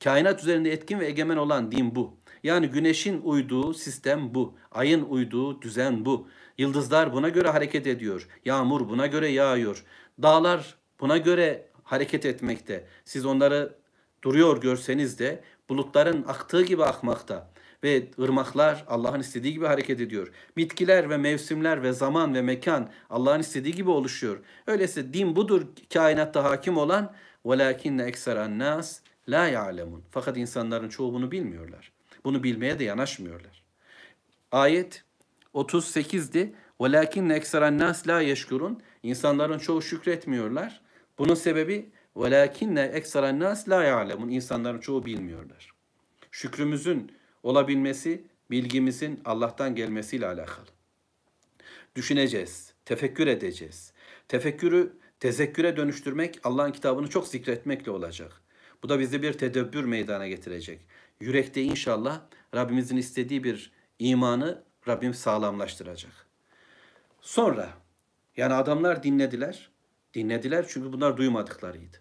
[0.03, 2.17] Kainat üzerinde etkin ve egemen olan din bu.
[2.43, 4.55] Yani güneşin uyduğu sistem bu.
[4.71, 6.27] Ayın uyduğu düzen bu.
[6.57, 8.27] Yıldızlar buna göre hareket ediyor.
[8.45, 9.85] Yağmur buna göre yağıyor.
[10.21, 12.86] Dağlar buna göre hareket etmekte.
[13.04, 13.74] Siz onları
[14.22, 17.50] duruyor görseniz de bulutların aktığı gibi akmakta
[17.84, 20.32] ve ırmaklar Allah'ın istediği gibi hareket ediyor.
[20.56, 24.38] Bitkiler ve mevsimler ve zaman ve mekan Allah'ın istediği gibi oluşuyor.
[24.66, 25.62] Öyleyse din budur
[25.92, 27.14] kainatta hakim olan
[27.44, 30.02] وَلَاكِنَّ اَكْسَرَ النَّاسِ la ya'lemun.
[30.10, 31.92] Fakat insanların çoğu bunu bilmiyorlar.
[32.24, 33.62] Bunu bilmeye de yanaşmıyorlar.
[34.52, 35.04] Ayet
[35.54, 36.54] 38'di.
[36.80, 38.82] وَلَاكِنَّ اَكْسَرَ النَّاسِ la yeşkurun.
[39.02, 40.80] İnsanların çoğu şükretmiyorlar.
[41.21, 44.29] Bunun sebebi velakinne ekseren nas la ya'lemun.
[44.29, 45.71] İnsanların çoğu bilmiyorlar.
[46.31, 47.11] Şükrümüzün
[47.43, 50.65] olabilmesi bilgimizin Allah'tan gelmesiyle alakalı.
[51.95, 53.93] Düşüneceğiz, tefekkür edeceğiz.
[54.27, 58.41] Tefekkürü tezekküre dönüştürmek Allah'ın kitabını çok zikretmekle olacak.
[58.83, 60.79] Bu da bizi bir tedebbür meydana getirecek.
[61.19, 62.21] Yürekte inşallah
[62.55, 66.27] Rabbimizin istediği bir imanı Rabbim sağlamlaştıracak.
[67.21, 67.69] Sonra
[68.37, 69.70] yani adamlar dinlediler.
[70.13, 71.97] Dinlediler çünkü bunlar duymadıklarıydı.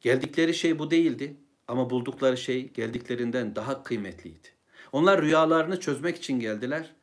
[0.00, 1.36] Geldikleri şey bu değildi
[1.68, 4.48] ama buldukları şey geldiklerinden daha kıymetliydi.
[4.92, 6.94] Onlar rüyalarını çözmek için geldiler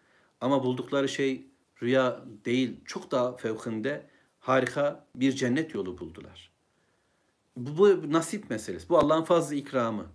[0.42, 1.48] ama buldukları şey
[1.82, 4.08] rüya değil çok daha fevkinde
[4.40, 6.52] harika bir cennet yolu buldular.
[7.58, 8.90] Bu, bu nasip meselesi.
[8.90, 10.06] Bu Allah'ın fazla ikramı.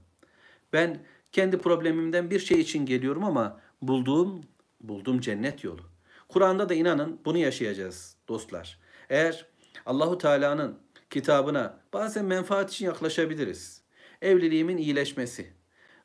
[0.72, 0.98] Ben
[1.32, 4.40] kendi problemimden bir şey için geliyorum ama bulduğum
[4.80, 5.82] bulduğum cennet yolu.
[6.28, 8.78] Kur'an'da da inanın bunu yaşayacağız dostlar.
[9.10, 9.46] Eğer
[9.86, 10.78] Allahu Teala'nın
[11.10, 13.82] kitabına bazen menfaat için yaklaşabiliriz.
[14.22, 15.52] Evliliğimin iyileşmesi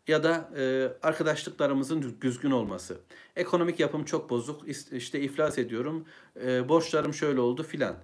[0.08, 2.98] ya da e, arkadaşlıklarımızın düzgün olması.
[3.36, 6.06] Ekonomik yapım çok bozuk, işte iflas ediyorum,
[6.46, 7.96] e, borçlarım şöyle oldu filan.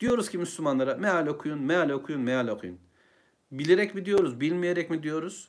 [0.00, 2.78] Diyoruz ki Müslümanlara meal okuyun, meal okuyun, meal okuyun.
[3.52, 5.48] Bilerek mi diyoruz, bilmeyerek mi diyoruz?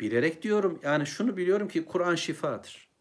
[0.00, 0.80] Bilerek diyorum.
[0.82, 2.91] Yani şunu biliyorum ki Kur'an şifadır.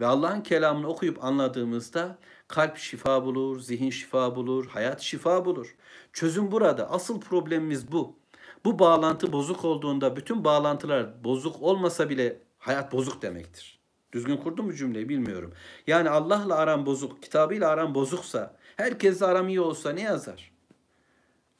[0.00, 2.18] Ve Allah'ın kelamını okuyup anladığımızda
[2.48, 5.74] kalp şifa bulur, zihin şifa bulur, hayat şifa bulur.
[6.12, 6.90] Çözüm burada.
[6.90, 8.16] Asıl problemimiz bu.
[8.64, 13.78] Bu bağlantı bozuk olduğunda bütün bağlantılar bozuk olmasa bile hayat bozuk demektir.
[14.12, 15.52] Düzgün kurdum mu cümleyi bilmiyorum.
[15.86, 20.52] Yani Allah'la aram bozuk, kitabıyla aram bozuksa, herkesle aram iyi olsa ne yazar?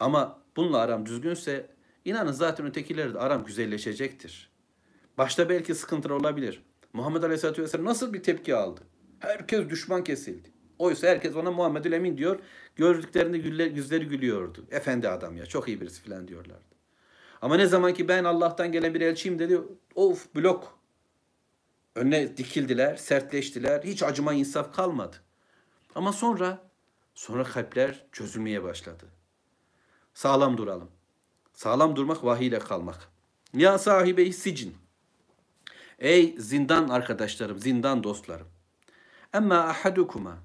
[0.01, 1.70] Ama bununla aram düzgünse
[2.05, 4.51] inanın zaten ötekileri de aram güzelleşecektir.
[5.18, 6.62] Başta belki sıkıntılar olabilir.
[6.95, 8.80] Muhammed Aleyhisselatü Vesselam nasıl bir tepki aldı?
[9.20, 10.51] Herkes düşman kesildi.
[10.78, 12.38] Oysa herkes ona Muhammedül Emin diyor.
[12.76, 14.66] Gördüklerinde güller, yüzleri gülüyordu.
[14.70, 16.74] Efendi adam ya çok iyi birisi falan diyorlardı.
[17.42, 19.61] Ama ne zaman ki ben Allah'tan gelen bir elçiyim dedi.
[19.95, 20.78] Of blok.
[21.95, 23.82] Önüne dikildiler, sertleştiler.
[23.82, 25.16] Hiç acıma insaf kalmadı.
[25.95, 26.62] Ama sonra
[27.14, 29.05] sonra kalpler çözülmeye başladı.
[30.14, 30.90] Sağlam duralım.
[31.55, 33.09] Sağlam durmak vahiyle kalmak.
[33.55, 34.84] Ya sahibi sicin.
[35.99, 38.47] Ey zindan arkadaşlarım, zindan dostlarım.
[39.32, 40.38] Ama ahadukuma.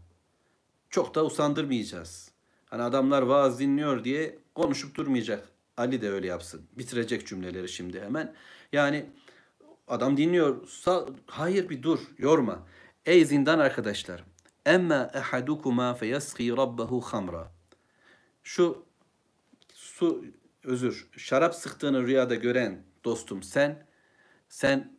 [0.90, 2.32] Çok da usandırmayacağız.
[2.66, 5.50] Hani adamlar vaaz dinliyor diye konuşup durmayacak.
[5.78, 6.62] Ali de öyle yapsın.
[6.78, 8.36] Bitirecek cümleleri şimdi hemen.
[8.74, 9.06] Yani
[9.88, 10.68] adam dinliyor.
[11.26, 12.68] Hayır bir dur, yorma.
[13.06, 14.26] Ey zindan arkadaşlarım.
[14.66, 17.52] Emma ahadukuma feyaski rabbahu hamra.
[18.44, 18.86] Şu
[19.74, 20.26] su
[20.64, 23.86] özür şarap sıktığını rüyada gören dostum sen
[24.50, 24.99] sen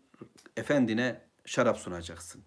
[0.61, 2.43] efendine şarap sunacaksın.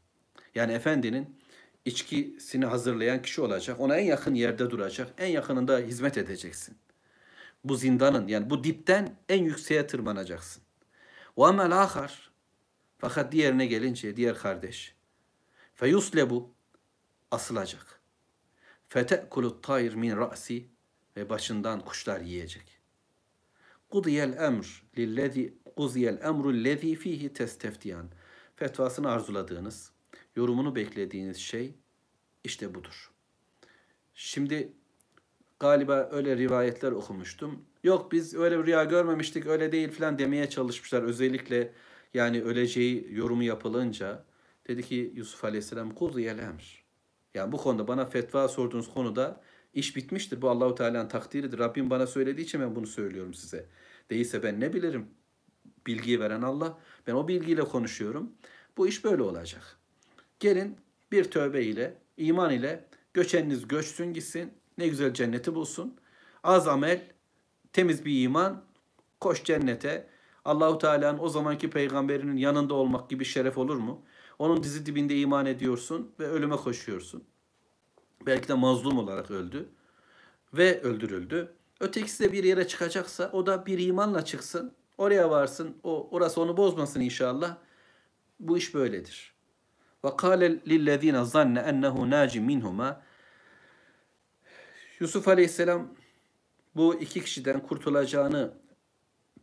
[0.55, 1.39] Yani efendinin
[1.85, 3.79] içkisini hazırlayan kişi olacak.
[3.79, 5.13] Ona en yakın yerde duracak.
[5.17, 6.77] En yakınında hizmet edeceksin.
[7.63, 10.63] Bu zindanın yani bu dipten en yükseğe tırmanacaksın.
[11.37, 12.31] Amel ahar
[12.97, 14.95] fakat diğerine gelince diğer kardeş
[15.73, 16.53] feyuslebu
[17.31, 18.01] asılacak.
[18.87, 20.67] Fete'kulu tayr min ra'si
[21.17, 22.79] ve başından kuşlar yiyecek.
[23.89, 28.09] Kudiyel emr lillezi kuziyel emru lezi fihi testeftiyan.
[28.55, 29.91] Fetvasını arzuladığınız,
[30.35, 31.75] yorumunu beklediğiniz şey
[32.43, 33.11] işte budur.
[34.13, 34.73] Şimdi
[35.59, 37.65] galiba öyle rivayetler okumuştum.
[37.83, 41.03] Yok biz öyle bir rüya görmemiştik, öyle değil falan demeye çalışmışlar.
[41.03, 41.73] Özellikle
[42.13, 44.25] yani öleceği yorumu yapılınca
[44.67, 46.83] dedi ki Yusuf Aleyhisselam kudiyel emr.
[47.33, 49.41] Yani bu konuda bana fetva sorduğunuz konuda
[49.73, 50.41] iş bitmiştir.
[50.41, 51.59] Bu Allahu Teala'nın takdiridir.
[51.59, 53.65] Rabbim bana söylediği için ben bunu söylüyorum size.
[54.09, 55.07] Değilse ben ne bilirim?
[55.87, 56.77] Bilgiyi veren Allah.
[57.07, 58.31] Ben o bilgiyle konuşuyorum.
[58.77, 59.77] Bu iş böyle olacak.
[60.39, 60.77] Gelin
[61.11, 64.53] bir tövbe ile, iman ile göçeniniz göçsün gitsin.
[64.77, 65.97] Ne güzel cenneti bulsun.
[66.43, 67.01] Az amel,
[67.73, 68.63] temiz bir iman,
[69.19, 70.07] koş cennete.
[70.45, 74.01] Allahu Teala'nın o zamanki peygamberinin yanında olmak gibi şeref olur mu?
[74.39, 77.23] Onun dizi dibinde iman ediyorsun ve ölüme koşuyorsun.
[78.25, 79.69] Belki de mazlum olarak öldü
[80.53, 81.53] ve öldürüldü.
[81.79, 84.73] Ötekisi de bir yere çıkacaksa o da bir imanla çıksın.
[84.97, 85.77] Oraya varsın.
[85.83, 87.57] O orası onu bozmasın inşallah.
[88.39, 89.33] Bu iş böyledir.
[90.05, 93.01] Ve kâle lillezîne zanne ennehu nâci minhuma
[94.99, 95.87] Yusuf Aleyhisselam
[96.75, 98.53] bu iki kişiden kurtulacağını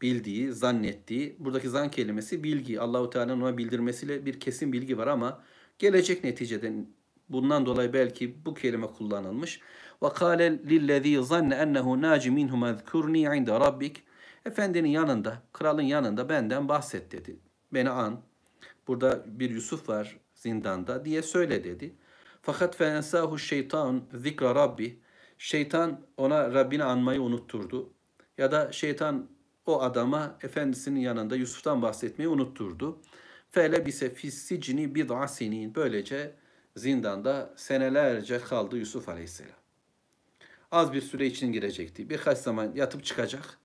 [0.03, 2.81] bildiği, zannettiği, buradaki zan kelimesi bilgi.
[2.81, 5.43] Allahu Teala'nın ona bildirmesiyle bir kesin bilgi var ama
[5.79, 6.87] gelecek neticeden
[7.29, 9.61] bundan dolayı belki bu kelime kullanılmış.
[10.03, 14.03] Ve kâle lillezî zanne ennehu nâci minhuma zkurni inde rabbik.
[14.45, 17.37] Efendinin yanında, kralın yanında benden bahset dedi.
[17.73, 18.21] Beni an.
[18.89, 21.95] Burada bir Yusuf var zindanda diye söyle dedi.
[22.43, 24.99] Fakat fensahu şeytan zikra rabbi.
[25.39, 27.93] Şeytan ona Rabbini anmayı unutturdu.
[28.39, 29.29] Ya da şeytan
[29.67, 32.99] o adama efendisinin yanında Yusuf'tan bahsetmeyi unutturdu.
[33.51, 35.75] Fele bise fissicini bid'a sinin.
[35.75, 36.35] Böylece
[36.77, 39.61] zindanda senelerce kaldı Yusuf Aleyhisselam.
[40.71, 42.11] Az bir süre için girecekti.
[42.11, 43.60] Birkaç zaman yatıp çıkacak.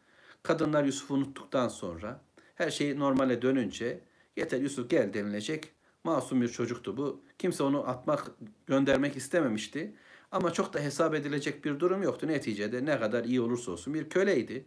[0.46, 2.22] Kadınlar Yusuf'u unuttuktan sonra
[2.56, 4.00] her şey normale dönünce
[4.36, 5.72] yeter Yusuf gel denilecek.
[6.04, 7.22] Masum bir çocuktu bu.
[7.38, 8.32] Kimse onu atmak,
[8.68, 9.96] göndermek istememişti.
[10.32, 12.28] Ama çok da hesap edilecek bir durum yoktu.
[12.28, 14.66] Neticede ne kadar iyi olursa olsun bir köleydi.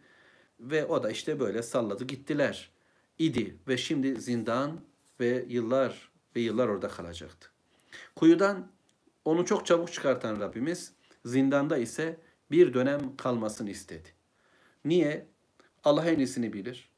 [0.60, 2.70] Ve o da işte böyle salladı gittiler.
[3.18, 4.80] idi ve şimdi zindan
[5.20, 7.48] ve yıllar ve yıllar orada kalacaktı.
[8.16, 8.70] Kuyudan
[9.24, 10.92] onu çok çabuk çıkartan Rabbimiz
[11.24, 12.20] zindanda ise
[12.50, 14.08] bir dönem kalmasını istedi.
[14.84, 15.26] Niye?
[15.84, 16.90] Allah en iyisini bilir.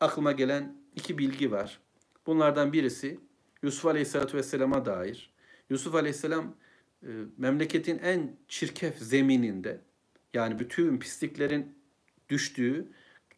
[0.00, 1.80] Aklıma gelen iki bilgi var.
[2.26, 3.18] Bunlardan birisi
[3.62, 5.32] Yusuf Aleyhisselatü Vesselam'a dair.
[5.70, 6.54] Yusuf Aleyhisselam
[7.02, 7.08] e,
[7.38, 9.80] memleketin en çirkef zemininde
[10.34, 11.74] yani bütün pisliklerin
[12.28, 12.88] düştüğü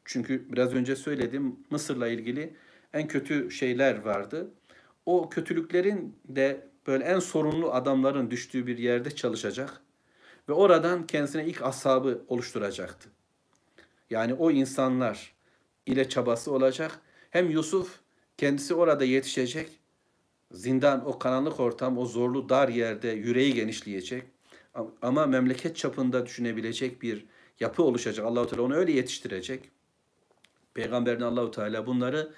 [0.04, 2.56] çünkü biraz önce söyledim Mısır'la ilgili
[2.92, 4.50] en kötü şeyler vardı.
[5.06, 9.80] O kötülüklerin de böyle en sorunlu adamların düştüğü bir yerde çalışacak
[10.48, 13.13] ve oradan kendisine ilk ashabı oluşturacaktı.
[14.10, 15.34] Yani o insanlar
[15.86, 17.00] ile çabası olacak.
[17.30, 18.00] Hem Yusuf
[18.36, 19.80] kendisi orada yetişecek
[20.54, 24.22] zindan, o karanlık ortam, o zorlu dar yerde yüreği genişleyecek.
[25.02, 27.24] Ama memleket çapında düşünebilecek bir
[27.60, 28.26] yapı oluşacak.
[28.26, 29.70] Allahu Teala onu öyle yetiştirecek.
[30.74, 32.32] Peygamberine Allahu Teala bunları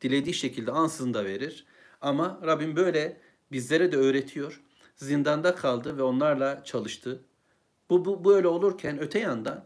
[0.00, 1.66] dilediği şekilde ansızın da verir.
[2.00, 3.20] Ama Rabbim böyle
[3.52, 4.62] bizlere de öğretiyor.
[4.96, 7.24] Zindanda kaldı ve onlarla çalıştı.
[7.90, 9.64] Bu, bu böyle olurken öte yandan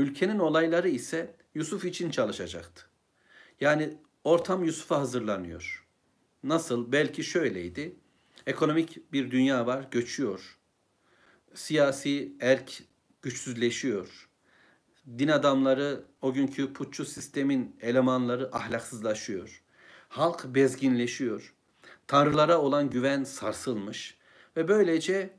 [0.00, 2.82] ülkenin olayları ise Yusuf için çalışacaktı.
[3.60, 5.86] Yani ortam Yusuf'a hazırlanıyor.
[6.42, 6.92] Nasıl?
[6.92, 7.96] Belki şöyleydi.
[8.46, 10.58] Ekonomik bir dünya var, göçüyor.
[11.54, 12.82] Siyasi erk
[13.22, 14.28] güçsüzleşiyor.
[15.18, 19.62] Din adamları, o günkü putçu sistemin elemanları ahlaksızlaşıyor.
[20.08, 21.54] Halk bezginleşiyor.
[22.06, 24.18] Tanrılara olan güven sarsılmış
[24.56, 25.30] ve böylece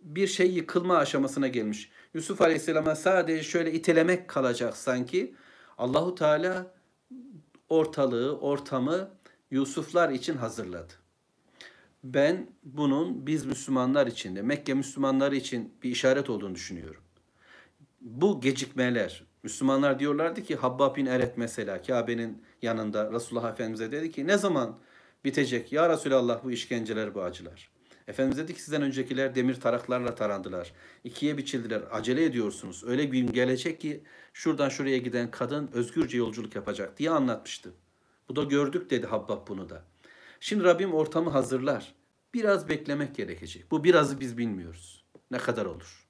[0.00, 1.90] bir şey yıkılma aşamasına gelmiş.
[2.14, 5.34] Yusuf Aleyhisselam'a sadece şöyle itelemek kalacak sanki.
[5.78, 6.74] Allahu Teala
[7.68, 9.10] ortalığı, ortamı
[9.50, 10.92] Yusuflar için hazırladı.
[12.04, 17.02] Ben bunun biz Müslümanlar için de Mekke Müslümanları için bir işaret olduğunu düşünüyorum.
[18.00, 24.26] Bu gecikmeler, Müslümanlar diyorlardı ki Habbab bin Eret mesela Kabe'nin yanında Resulullah Efendimiz'e dedi ki
[24.26, 24.78] ne zaman
[25.24, 27.73] bitecek ya Resulallah bu işkenceler bu acılar.
[28.08, 30.72] Efendimiz dedi ki sizden öncekiler demir taraklarla tarandılar.
[31.04, 31.82] İkiye biçildiler.
[31.90, 32.84] Acele ediyorsunuz.
[32.86, 37.72] Öyle bir gün gelecek ki şuradan şuraya giden kadın özgürce yolculuk yapacak diye anlatmıştı.
[38.28, 39.84] Bu da gördük dedi Habbab bunu da.
[40.40, 41.94] Şimdi Rabbim ortamı hazırlar.
[42.34, 43.70] Biraz beklemek gerekecek.
[43.70, 45.04] Bu birazı biz bilmiyoruz.
[45.30, 46.08] Ne kadar olur?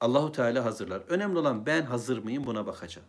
[0.00, 1.02] Allahu Teala hazırlar.
[1.08, 3.08] Önemli olan ben hazır mıyım buna bakacağım.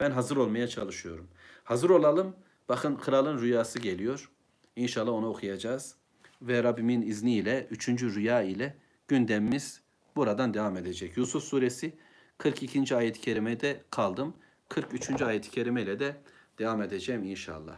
[0.00, 1.28] Ben hazır olmaya çalışıyorum.
[1.64, 2.36] Hazır olalım.
[2.68, 4.30] Bakın kralın rüyası geliyor.
[4.76, 5.99] İnşallah onu okuyacağız.
[6.42, 8.76] Ve Rabbimin izniyle üçüncü rüya ile
[9.08, 9.80] gündemimiz
[10.16, 11.16] buradan devam edecek.
[11.16, 11.92] Yusuf suresi
[12.38, 12.96] 42.
[12.96, 14.34] ayet-i kerimede kaldım.
[14.68, 15.22] 43.
[15.22, 16.16] ayet-i kerime ile de
[16.58, 17.76] devam edeceğim inşallah.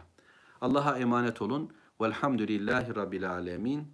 [0.61, 1.71] Allah'a emanet olun.
[2.01, 3.87] Velhamdülillahi Rabbil alemin.